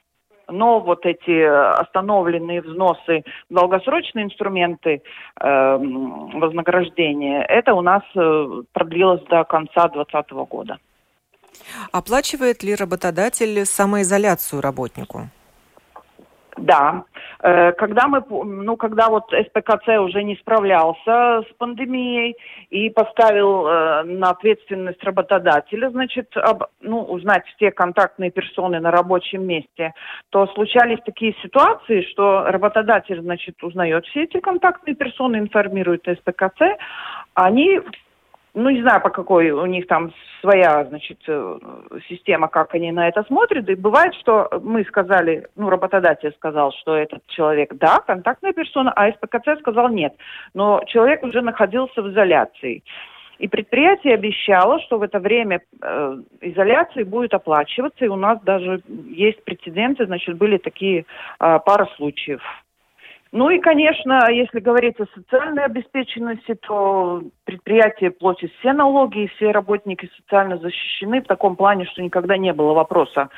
Но 0.48 0.78
вот 0.78 1.06
эти 1.06 1.42
остановленные 1.42 2.62
взносы, 2.62 3.24
долгосрочные 3.48 4.26
инструменты 4.26 5.02
э, 5.40 5.76
вознаграждения, 6.34 7.42
это 7.42 7.74
у 7.74 7.80
нас 7.80 8.04
э, 8.14 8.62
продлилось 8.72 9.24
до 9.24 9.42
конца 9.42 9.88
2020 9.88 10.30
года. 10.48 10.78
Оплачивает 11.90 12.62
ли 12.62 12.76
работодатель 12.76 13.66
самоизоляцию 13.66 14.62
работнику? 14.62 15.30
Да. 16.56 17.04
Э, 17.42 17.72
когда 17.72 18.08
мы, 18.08 18.22
ну, 18.28 18.76
когда 18.76 19.08
вот 19.08 19.24
СПКЦ 19.30 20.00
уже 20.00 20.22
не 20.22 20.36
справлялся 20.36 21.42
с 21.42 21.52
пандемией 21.58 22.36
и 22.70 22.90
поставил 22.90 23.66
э, 23.66 24.02
на 24.04 24.30
ответственность 24.30 25.02
работодателя, 25.02 25.90
значит, 25.90 26.36
об, 26.36 26.64
ну, 26.80 27.02
узнать 27.02 27.44
все 27.56 27.70
контактные 27.70 28.30
персоны 28.30 28.80
на 28.80 28.90
рабочем 28.90 29.46
месте, 29.46 29.94
то 30.30 30.46
случались 30.48 30.98
такие 31.04 31.34
ситуации, 31.42 32.02
что 32.10 32.44
работодатель, 32.44 33.20
значит, 33.20 33.62
узнает 33.62 34.06
все 34.06 34.24
эти 34.24 34.40
контактные 34.40 34.94
персоны, 34.94 35.36
информирует 35.36 36.06
СПКЦ, 36.06 36.62
они 37.34 37.80
ну, 38.54 38.70
не 38.70 38.82
знаю, 38.82 39.00
по 39.00 39.10
какой 39.10 39.50
у 39.50 39.66
них 39.66 39.86
там 39.86 40.12
своя, 40.40 40.84
значит, 40.84 41.18
э, 41.28 41.58
система, 42.08 42.48
как 42.48 42.74
они 42.74 42.90
на 42.92 43.08
это 43.08 43.22
смотрят. 43.24 43.68
И 43.68 43.74
бывает, 43.74 44.14
что 44.14 44.48
мы 44.62 44.84
сказали, 44.84 45.46
ну, 45.56 45.70
работодатель 45.70 46.32
сказал, 46.36 46.72
что 46.72 46.96
этот 46.96 47.26
человек, 47.28 47.74
да, 47.74 48.00
контактная 48.00 48.52
персона, 48.52 48.92
а 48.92 49.10
СПКЦ 49.12 49.60
сказал 49.60 49.88
нет. 49.88 50.14
Но 50.54 50.82
человек 50.86 51.22
уже 51.22 51.42
находился 51.42 52.02
в 52.02 52.10
изоляции. 52.10 52.82
И 53.38 53.48
предприятие 53.48 54.14
обещало, 54.14 54.80
что 54.80 54.98
в 54.98 55.02
это 55.02 55.18
время 55.18 55.62
э, 55.80 56.16
изоляции 56.42 57.04
будет 57.04 57.32
оплачиваться, 57.32 58.04
и 58.04 58.08
у 58.08 58.16
нас 58.16 58.38
даже 58.42 58.82
есть 58.86 59.42
прецеденты, 59.44 60.04
значит, 60.04 60.36
были 60.36 60.58
такие 60.58 61.00
э, 61.00 61.58
пара 61.64 61.88
случаев. 61.96 62.42
Ну 63.32 63.48
и, 63.48 63.60
конечно, 63.60 64.28
если 64.28 64.58
говорить 64.58 64.98
о 64.98 65.06
социальной 65.14 65.64
обеспеченности, 65.64 66.54
то 66.54 67.22
предприятие 67.44 68.10
платит 68.10 68.50
все 68.58 68.72
налоги, 68.72 69.22
и 69.22 69.26
все 69.28 69.52
работники 69.52 70.10
социально 70.16 70.58
защищены 70.58 71.20
в 71.20 71.26
таком 71.26 71.54
плане, 71.54 71.84
что 71.84 72.02
никогда 72.02 72.36
не 72.36 72.52
было 72.52 72.72
вопроса, 72.72 73.28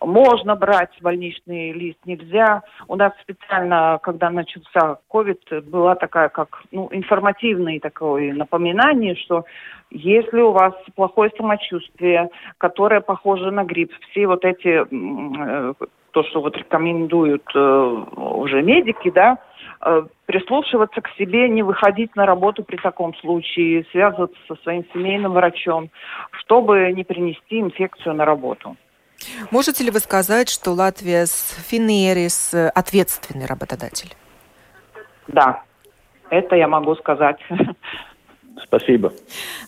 можно 0.00 0.56
брать 0.56 0.96
больничный 1.02 1.72
лист, 1.72 1.98
нельзя. 2.06 2.62
У 2.88 2.96
нас 2.96 3.12
специально, 3.20 3.98
когда 4.02 4.30
начался 4.30 4.98
COVID, 5.12 5.60
была 5.68 5.94
такая, 5.94 6.30
как 6.30 6.62
ну, 6.70 6.88
информативное 6.90 7.80
такое 7.80 8.32
напоминание, 8.32 9.14
что 9.14 9.44
если 9.90 10.40
у 10.40 10.52
вас 10.52 10.72
плохое 10.96 11.30
самочувствие, 11.36 12.30
которое 12.56 13.02
похоже 13.02 13.50
на 13.50 13.64
грипп, 13.64 13.92
все 14.10 14.26
вот 14.26 14.42
эти 14.46 14.86
э, 14.90 15.74
то, 16.14 16.22
что 16.22 16.40
вот 16.40 16.56
рекомендуют 16.56 17.44
э, 17.54 17.58
уже 17.58 18.62
медики, 18.62 19.10
да, 19.10 19.38
э, 19.80 20.04
прислушиваться 20.26 21.00
к 21.00 21.08
себе, 21.18 21.48
не 21.48 21.64
выходить 21.64 22.14
на 22.14 22.24
работу 22.24 22.62
при 22.62 22.76
таком 22.76 23.14
случае, 23.16 23.84
связываться 23.90 24.38
со 24.46 24.54
своим 24.62 24.84
семейным 24.92 25.32
врачом, 25.32 25.90
чтобы 26.40 26.92
не 26.92 27.02
принести 27.02 27.60
инфекцию 27.60 28.14
на 28.14 28.24
работу. 28.24 28.76
Можете 29.50 29.82
ли 29.82 29.90
вы 29.90 29.98
сказать, 29.98 30.48
что 30.48 30.70
Латвия 30.70 31.26
с 31.26 31.56
Финерис 31.68 32.54
ответственный 32.54 33.46
работодатель? 33.46 34.14
Да, 35.26 35.62
это 36.30 36.54
я 36.54 36.68
могу 36.68 36.94
сказать. 36.94 37.38
Спасибо. 38.62 39.12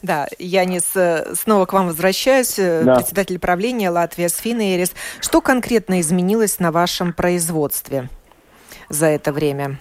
Да, 0.03 0.27
Янис, 0.39 0.95
снова 1.35 1.67
к 1.67 1.73
вам 1.73 1.87
возвращаюсь. 1.87 2.59
Э, 2.59 2.85
да. 2.85 2.97
Председатель 2.97 3.39
правления 3.39 3.91
Латвия 3.91 4.29
Сфинерис. 4.29 4.95
Что 5.21 5.41
конкретно 5.41 6.01
изменилось 6.01 6.61
на 6.61 6.71
вашем 6.73 7.13
производстве 7.13 8.09
за 8.89 9.07
это 9.07 9.33
время? 9.33 9.77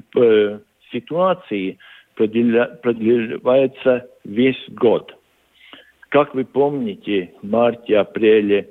ситуации 0.92 1.78
продлевается 2.14 4.08
весь 4.24 4.64
год. 4.68 5.12
Как 6.10 6.32
вы 6.34 6.44
помните, 6.44 7.32
в 7.42 7.48
марте-апреле 7.48 8.68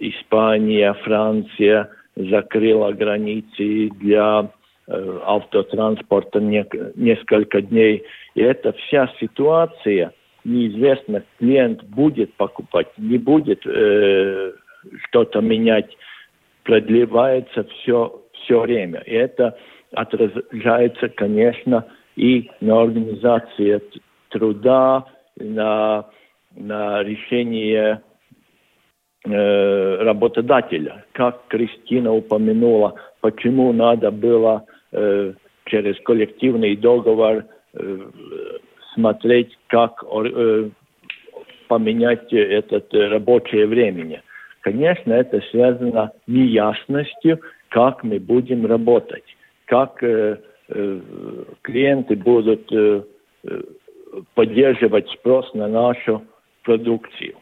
Испания, 0.00 0.92
Франция 1.04 1.90
закрыла 2.16 2.92
границы 2.92 3.90
для 4.00 4.50
э, 4.86 5.18
автотранспорта 5.24 6.40
не, 6.40 6.66
несколько 6.94 7.62
дней. 7.62 8.04
И 8.34 8.40
эта 8.40 8.72
вся 8.72 9.10
ситуация, 9.20 10.12
неизвестно, 10.44 11.22
клиент 11.38 11.82
будет 11.84 12.32
покупать, 12.34 12.88
не 12.98 13.18
будет 13.18 13.66
э, 13.66 14.52
что-то 15.04 15.40
менять, 15.40 15.96
продлевается 16.62 17.64
все, 17.64 18.22
все 18.32 18.60
время. 18.60 19.00
И 19.00 19.14
это 19.14 19.56
отражается, 19.92 21.08
конечно, 21.08 21.86
и 22.16 22.50
на 22.60 22.82
организации 22.82 23.82
труда, 24.28 25.04
на, 25.36 26.06
на 26.54 27.02
решение 27.02 28.02
работодателя. 29.24 31.04
Как 31.12 31.46
Кристина 31.48 32.12
упомянула, 32.12 32.94
почему 33.20 33.72
надо 33.72 34.10
было 34.10 34.66
э, 34.92 35.32
через 35.64 35.98
коллективный 36.04 36.76
договор 36.76 37.44
э, 37.72 37.98
смотреть, 38.94 39.56
как 39.68 40.04
поменять 41.68 42.32
это 42.32 43.08
рабочее 43.08 43.66
время. 43.66 44.22
Конечно, 44.60 45.12
это 45.12 45.40
связано 45.50 46.12
неясностью, 46.26 47.40
как 47.68 48.04
мы 48.04 48.18
будем 48.18 48.64
работать, 48.66 49.24
как 49.66 50.02
э, 50.02 50.38
э, 50.68 51.00
клиенты 51.62 52.16
будут 52.16 52.72
э, 52.72 53.02
поддерживать 54.34 55.08
спрос 55.10 55.52
на 55.54 55.68
нашу 55.68 56.22
продукцию. 56.62 57.34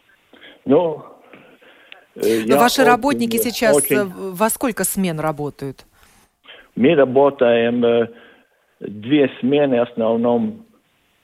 Ну, 0.64 1.04
Но 2.14 2.58
ваши 2.58 2.82
очень, 2.82 2.90
работники 2.90 3.36
сейчас 3.36 3.76
очень... 3.76 4.04
во 4.04 4.50
сколько 4.50 4.84
смен 4.84 5.18
работают? 5.20 5.86
Мы 6.76 6.94
работаем 6.94 8.08
две 8.80 9.30
смены 9.40 9.78
в 9.78 9.90
основном 9.90 10.66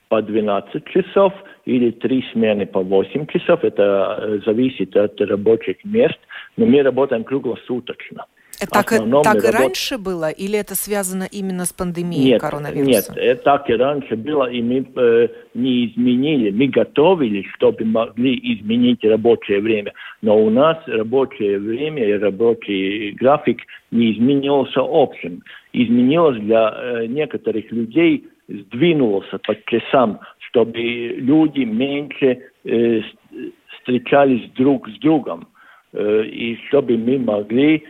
по 0.09 0.21
12 0.21 0.85
часов 0.85 1.33
или 1.65 1.91
три 1.91 2.25
смены 2.33 2.65
по 2.65 2.81
8 2.81 3.27
часов. 3.27 3.63
Это 3.63 4.17
э, 4.21 4.39
зависит 4.45 4.95
от 4.97 5.21
рабочих 5.21 5.77
мест. 5.85 6.17
Но 6.57 6.65
мы 6.65 6.81
работаем 6.81 7.23
круглосуточно. 7.23 8.25
Так, 8.59 8.89
так 9.23 9.43
и 9.43 9.47
раньше 9.47 9.97
было, 9.97 10.29
или 10.29 10.59
это 10.59 10.75
связано 10.75 11.27
именно 11.31 11.65
с 11.65 11.71
пандемией 11.71 12.31
нет, 12.31 12.41
коронавируса? 12.41 13.13
Нет, 13.13 13.13
это 13.15 13.43
так 13.43 13.69
и 13.69 13.73
раньше 13.73 14.15
было, 14.17 14.49
и 14.49 14.61
мы 14.61 14.85
э, 14.95 15.27
не 15.53 15.87
изменили. 15.87 16.51
Мы 16.51 16.67
готовились, 16.67 17.45
чтобы 17.55 17.85
могли 17.85 18.37
изменить 18.55 19.03
рабочее 19.03 19.61
время, 19.61 19.93
но 20.21 20.37
у 20.37 20.49
нас 20.49 20.77
рабочее 20.87 21.59
время 21.59 22.05
и 22.05 22.13
рабочий 22.13 23.11
график 23.11 23.61
не 23.91 24.13
изменился 24.13 24.81
общем. 24.83 25.41
Изменилось 25.71 26.39
для 26.41 26.73
э, 26.75 27.05
некоторых 27.05 27.71
людей 27.71 28.27
сдвинулся 28.49 29.37
по 29.39 29.55
часам, 29.67 30.19
чтобы 30.49 30.79
люди 30.79 31.61
меньше 31.61 32.39
э, 32.65 33.01
встречались 33.79 34.49
друг 34.55 34.89
с 34.89 34.99
другом, 34.99 35.47
э, 35.93 36.23
и 36.25 36.57
чтобы 36.67 36.97
мы 36.97 37.19
могли 37.19 37.75
э, 37.77 37.81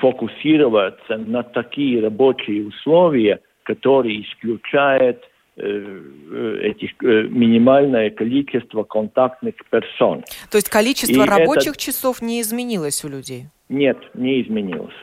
фокусироваться 0.00 1.16
на 1.16 1.42
такие 1.42 2.02
рабочие 2.02 2.66
условия, 2.66 3.40
которые 3.62 4.22
исключают 4.22 5.22
этих 5.56 6.90
минимальное 7.02 8.10
количество 8.10 8.82
контактных 8.84 9.54
персон. 9.70 10.24
То 10.50 10.56
есть 10.56 10.70
количество 10.70 11.22
и 11.22 11.26
рабочих 11.26 11.72
это... 11.72 11.80
часов 11.80 12.22
не 12.22 12.40
изменилось 12.40 13.04
у 13.04 13.08
людей? 13.08 13.46
Нет, 13.68 13.98
не 14.14 14.40
изменилось. 14.42 14.94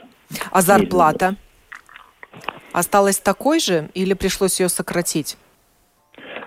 А 0.51 0.61
зарплата? 0.61 1.35
осталась 2.77 3.19
такой 3.19 3.59
же 3.59 3.89
или 3.93 4.13
пришлось 4.13 4.59
ее 4.59 4.69
сократить? 4.69 5.37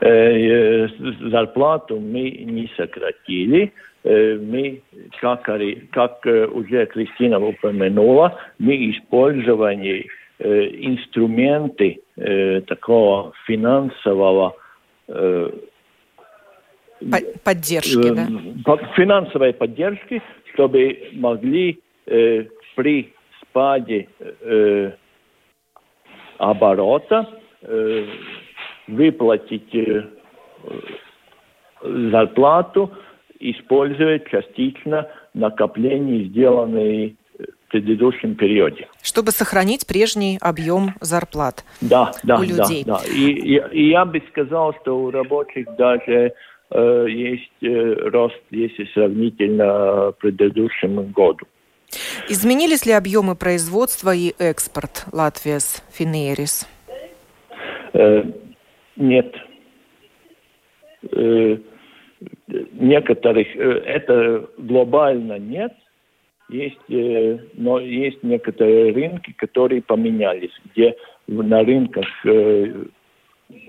Э, 0.01 0.07
э, 0.07 0.89
зарплату 1.31 1.99
мы 1.99 2.31
не 2.31 2.71
сократили. 2.77 3.73
Э, 4.03 4.37
мы, 4.37 4.83
как, 5.21 5.49
как 5.93 6.27
уже 6.27 6.87
Кристина 6.87 7.39
упомянула, 7.39 8.39
мы 8.59 8.91
использовали 8.91 10.07
инструменты 10.39 12.01
такого 12.67 13.35
финансового 13.47 14.57
поддержки, 17.45 18.15
да? 18.15 18.27
Финансовой 18.97 19.53
поддержки, 19.53 20.23
чтобы 20.55 21.11
могли 21.13 21.79
при 22.07 23.13
спаде 23.43 24.09
оборота 26.41 27.29
э, 27.63 28.07
выплатить 28.89 29.75
э, 29.75 30.05
зарплату, 31.83 32.91
используя 33.41 34.19
частично 34.21 35.09
накопления, 35.35 36.25
сделанные 36.25 37.17
в 37.39 37.71
предыдущем 37.71 38.35
периоде. 38.35 38.89
Чтобы 39.03 39.31
сохранить 39.31 39.87
прежний 39.87 40.39
объем 40.41 40.95
зарплат 41.01 41.65
да, 41.81 42.13
да, 42.23 42.39
у 42.39 42.43
людей. 42.43 42.85
Да, 42.85 42.99
да. 42.99 43.03
И, 43.07 43.31
и, 43.31 43.63
и 43.73 43.91
я 43.91 44.05
бы 44.05 44.23
сказал, 44.31 44.75
что 44.83 45.01
у 45.01 45.11
рабочих 45.11 45.67
даже 45.77 46.33
э, 46.71 47.07
есть 47.09 47.63
э, 47.63 47.95
рост, 48.11 48.41
если 48.51 48.85
сравнительно 48.93 50.13
предыдущему 50.19 51.05
году. 51.05 51.47
Изменились 52.29 52.87
ли 52.87 52.93
объемы 52.93 53.35
производства 53.35 54.15
и 54.15 54.35
экспорт 54.39 55.07
Латвия 55.13 55.59
с 55.59 55.83
Финерис? 55.93 56.69
Э, 57.93 58.23
нет. 58.97 59.35
Э, 61.13 61.57
некоторых, 62.73 63.47
э, 63.57 63.83
это 63.87 64.49
глобально 64.59 65.39
нет, 65.39 65.73
есть, 66.49 66.79
э, 66.89 67.39
но 67.55 67.79
есть 67.79 68.23
некоторые 68.23 68.93
рынки, 68.93 69.33
которые 69.37 69.83
поменялись, 69.83 70.53
где 70.67 70.97
на 71.29 71.63
рынках 71.63 72.07
э, 72.25 72.85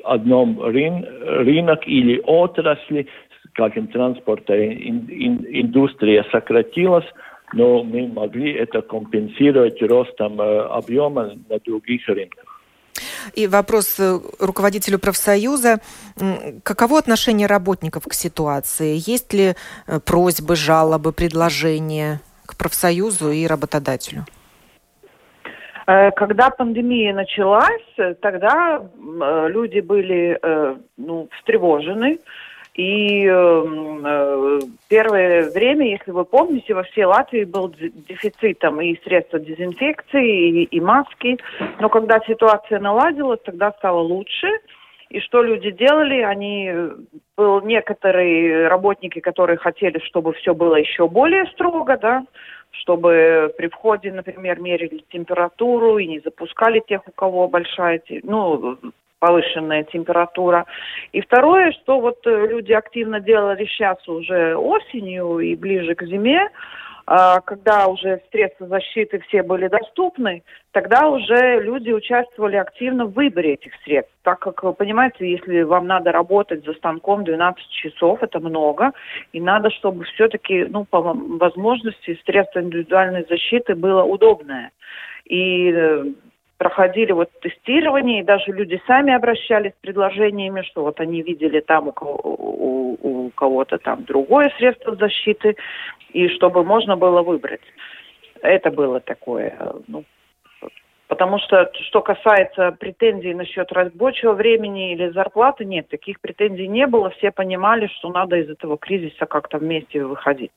одном 0.03 0.61
рын, 0.61 1.05
рынок 1.21 1.87
или 1.87 2.21
отрасли, 2.25 3.07
скажем, 3.49 3.87
транспорта 3.87 4.53
ин, 4.55 5.07
ин, 5.09 5.45
индустрия 5.47 6.25
сократилась, 6.31 7.05
но 7.53 7.83
мы 7.83 8.07
могли 8.07 8.53
это 8.53 8.81
компенсировать 8.81 9.81
ростом 9.81 10.39
объема 10.39 11.33
на 11.49 11.59
других 11.59 12.07
рынках. 12.07 12.50
И 13.33 13.47
вопрос 13.47 13.99
э, 13.99 14.19
руководителю 14.39 14.99
профсоюза. 14.99 15.79
Каково 16.63 16.99
отношение 16.99 17.47
работников 17.47 18.03
к 18.07 18.13
ситуации? 18.13 18.97
Есть 18.97 19.33
ли 19.33 19.55
э, 19.87 19.99
просьбы, 19.99 20.55
жалобы, 20.55 21.11
предложения 21.11 22.21
к 22.45 22.55
профсоюзу 22.57 23.31
и 23.31 23.47
работодателю? 23.47 24.25
Когда 26.15 26.51
пандемия 26.51 27.13
началась, 27.13 27.95
тогда 28.21 28.81
люди 29.49 29.79
были 29.79 30.39
ну, 30.95 31.27
встревожены, 31.37 32.19
и 32.73 33.25
эм, 33.25 34.05
э, 34.05 34.59
первое 34.87 35.51
время, 35.51 35.89
если 35.89 36.11
вы 36.11 36.23
помните, 36.23 36.73
во 36.73 36.83
всей 36.83 37.03
Латвии 37.03 37.43
был 37.43 37.69
дефицит 37.69 38.59
там 38.59 38.79
и 38.79 38.97
средства 39.03 39.39
дезинфекции, 39.39 40.49
и, 40.49 40.63
и 40.63 40.79
маски. 40.79 41.37
Но 41.79 41.89
когда 41.89 42.19
ситуация 42.21 42.79
наладилась, 42.79 43.41
тогда 43.43 43.73
стало 43.73 43.99
лучше. 43.99 44.47
И 45.09 45.19
что 45.19 45.43
люди 45.43 45.71
делали? 45.71 46.21
Они 46.21 46.71
был 47.35 47.61
некоторые 47.61 48.69
работники, 48.69 49.19
которые 49.19 49.57
хотели, 49.57 49.99
чтобы 49.99 50.31
все 50.33 50.53
было 50.55 50.75
еще 50.75 51.09
более 51.09 51.47
строго, 51.47 51.97
да, 51.97 52.23
чтобы 52.71 53.53
при 53.57 53.67
входе, 53.67 54.13
например, 54.13 54.61
мерили 54.61 55.03
температуру 55.11 55.97
и 55.97 56.07
не 56.07 56.19
запускали 56.21 56.81
тех, 56.87 57.01
у 57.05 57.11
кого 57.11 57.49
большая, 57.49 58.01
ну, 58.23 58.77
повышенная 59.21 59.83
температура. 59.83 60.65
И 61.13 61.21
второе, 61.21 61.71
что 61.73 61.99
вот 62.01 62.25
э, 62.25 62.47
люди 62.47 62.73
активно 62.73 63.19
делали 63.19 63.65
сейчас 63.65 64.05
уже 64.07 64.55
осенью 64.55 65.39
и 65.39 65.55
ближе 65.55 65.93
к 65.93 66.03
зиме, 66.03 66.49
а, 67.05 67.41
когда 67.41 67.87
уже 67.87 68.21
средства 68.31 68.67
защиты 68.67 69.19
все 69.27 69.43
были 69.43 69.67
доступны, 69.67 70.43
тогда 70.71 71.07
уже 71.09 71.61
люди 71.61 71.91
участвовали 71.91 72.55
активно 72.55 73.05
в 73.05 73.13
выборе 73.13 73.53
этих 73.53 73.73
средств. 73.83 74.13
Так 74.23 74.39
как, 74.39 74.77
понимаете, 74.77 75.29
если 75.29 75.61
вам 75.61 75.87
надо 75.87 76.11
работать 76.11 76.63
за 76.65 76.73
станком 76.73 77.23
12 77.23 77.69
часов, 77.69 78.23
это 78.23 78.39
много, 78.39 78.91
и 79.33 79.41
надо, 79.41 79.69
чтобы 79.71 80.05
все-таки, 80.05 80.65
ну, 80.65 80.85
по 80.85 81.01
возможности, 81.01 82.19
средство 82.25 82.59
индивидуальной 82.59 83.25
защиты 83.29 83.75
было 83.75 84.03
удобное. 84.03 84.71
И 85.25 85.71
э, 85.71 86.05
проходили 86.61 87.11
вот 87.11 87.31
тестирование, 87.41 88.19
и 88.19 88.23
даже 88.23 88.51
люди 88.51 88.79
сами 88.85 89.11
обращались 89.11 89.71
с 89.71 89.81
предложениями, 89.81 90.61
что 90.61 90.83
вот 90.83 90.99
они 90.99 91.23
видели 91.23 91.59
там 91.59 91.87
у, 91.87 91.93
у, 92.03 92.97
у 93.01 93.29
кого-то 93.31 93.79
там 93.79 94.03
другое 94.03 94.53
средство 94.59 94.95
защиты, 94.95 95.55
и 96.13 96.27
чтобы 96.27 96.63
можно 96.63 96.95
было 96.95 97.23
выбрать. 97.23 97.61
Это 98.43 98.69
было 98.69 98.99
такое, 98.99 99.57
ну, 99.87 100.03
Потому 101.07 101.39
что, 101.39 101.69
что 101.89 102.01
касается 102.01 102.71
претензий 102.79 103.33
насчет 103.33 103.71
рабочего 103.71 104.33
времени 104.33 104.93
или 104.93 105.09
зарплаты, 105.09 105.65
нет, 105.65 105.89
таких 105.89 106.21
претензий 106.21 106.67
не 106.67 106.85
было. 106.85 107.09
Все 107.09 107.31
понимали, 107.31 107.87
что 107.87 108.09
надо 108.09 108.37
из 108.37 108.49
этого 108.49 108.77
кризиса 108.77 109.25
как-то 109.25 109.57
вместе 109.57 110.05
выходить. 110.05 110.51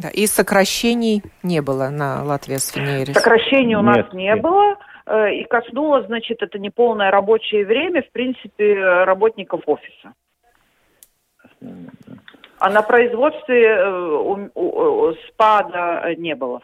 Да, 0.00 0.08
и 0.08 0.26
сокращений 0.26 1.22
не 1.42 1.60
было 1.60 1.90
на 1.90 2.24
Латвии 2.24 2.56
с 2.56 2.70
Финерис? 2.70 3.14
Сокращений 3.14 3.74
у 3.74 3.82
нас 3.82 4.10
не 4.14 4.24
нет. 4.24 4.40
было. 4.40 4.76
Э, 5.04 5.30
и 5.34 5.44
коснулось, 5.44 6.06
значит, 6.06 6.42
это 6.42 6.58
не 6.58 6.70
полное 6.70 7.10
рабочее 7.10 7.66
время, 7.66 8.02
в 8.02 8.10
принципе, 8.10 8.82
работников 9.04 9.60
офиса. 9.66 10.14
А 12.58 12.70
на 12.70 12.80
производстве 12.80 13.76
э, 13.76 15.12
спада 15.28 16.14
не 16.16 16.34
было. 16.34 16.60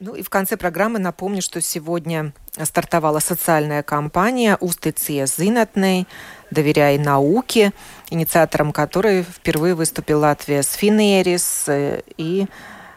Ну 0.00 0.14
и 0.14 0.22
в 0.22 0.28
конце 0.28 0.58
программы 0.58 0.98
напомню, 0.98 1.40
что 1.40 1.62
сегодня 1.62 2.34
стартовала 2.52 3.20
социальная 3.20 3.82
кампания 3.82 4.58
«Устыция 4.60 5.24
зинатной», 5.24 6.06
«Доверяй 6.50 6.98
науке», 6.98 7.72
инициатором 8.10 8.72
которой 8.72 9.22
впервые 9.22 9.74
выступил 9.74 10.20
Латвия 10.20 10.62
с 10.62 10.72
Финерис 10.72 11.64
э, 11.66 12.02
и 12.16 12.46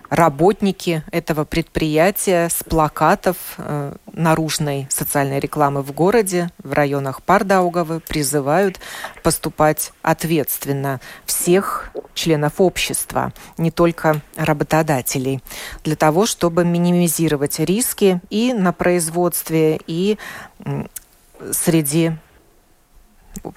работники 0.10 1.04
этого 1.12 1.44
предприятия 1.46 2.50
с 2.50 2.64
плакатов 2.64 3.38
э, 3.58 3.94
наружной 4.12 4.88
социальной 4.90 5.40
рекламы 5.40 5.82
в 5.82 5.92
городе, 5.92 6.50
в 6.64 6.74
районах 6.74 7.22
Пардаугавы 7.22 8.00
призывают 8.00 8.80
поступать 9.24 9.92
ответственно 10.02 11.02
всех 11.26 11.92
членов 12.14 12.54
общества, 12.60 13.34
не 13.58 13.72
только 13.72 14.22
работодателей, 14.36 15.42
для 15.84 15.96
того, 15.96 16.26
чтобы 16.26 16.64
минимизировать 16.66 17.60
риски 17.60 18.22
и 18.30 18.54
на 18.54 18.74
производстве, 18.74 19.80
и 19.88 20.18
среди 21.52 22.14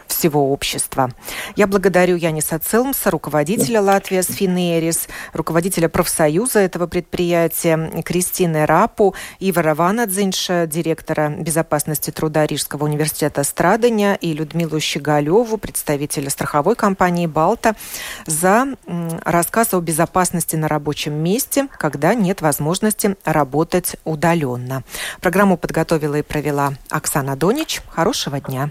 всего 0.07 0.53
общества. 0.53 1.11
Я 1.57 1.67
благодарю 1.67 2.17
Яниса 2.17 2.59
Целмса, 2.59 3.11
руководителя 3.11 3.81
Латвия 3.81 4.23
Сфинерис, 4.23 5.09
руководителя 5.33 5.89
профсоюза 5.89 6.61
этого 6.61 6.87
предприятия, 6.87 8.03
Кристины 8.03 8.67
Рапу, 8.67 9.15
Ивара 9.39 9.75
Ванадзинша, 9.75 10.67
директора 10.67 11.29
безопасности 11.29 12.11
труда 12.11 12.47
Рижского 12.47 12.85
университета 12.85 13.45
Страдания 13.45 14.15
и 14.15 14.33
Людмилу 14.33 14.81
Щеголеву, 14.81 15.57
представителя 15.57 16.31
страховой 16.31 16.77
компании 16.77 17.27
«Балта», 17.27 17.75
за 18.27 18.67
рассказ 19.25 19.75
о 19.75 19.81
безопасности 19.81 20.57
на 20.57 20.69
рабочем 20.69 21.15
месте, 21.15 21.69
когда 21.79 22.15
нет 22.15 22.41
возможности 22.41 23.17
работать 23.25 23.97
удаленно. 24.05 24.83
Программу 25.21 25.57
подготовила 25.57 26.17
и 26.17 26.23
провела 26.23 26.75
Оксана 26.89 27.37
Донич. 27.37 27.81
Хорошего 27.89 28.41
дня. 28.41 28.71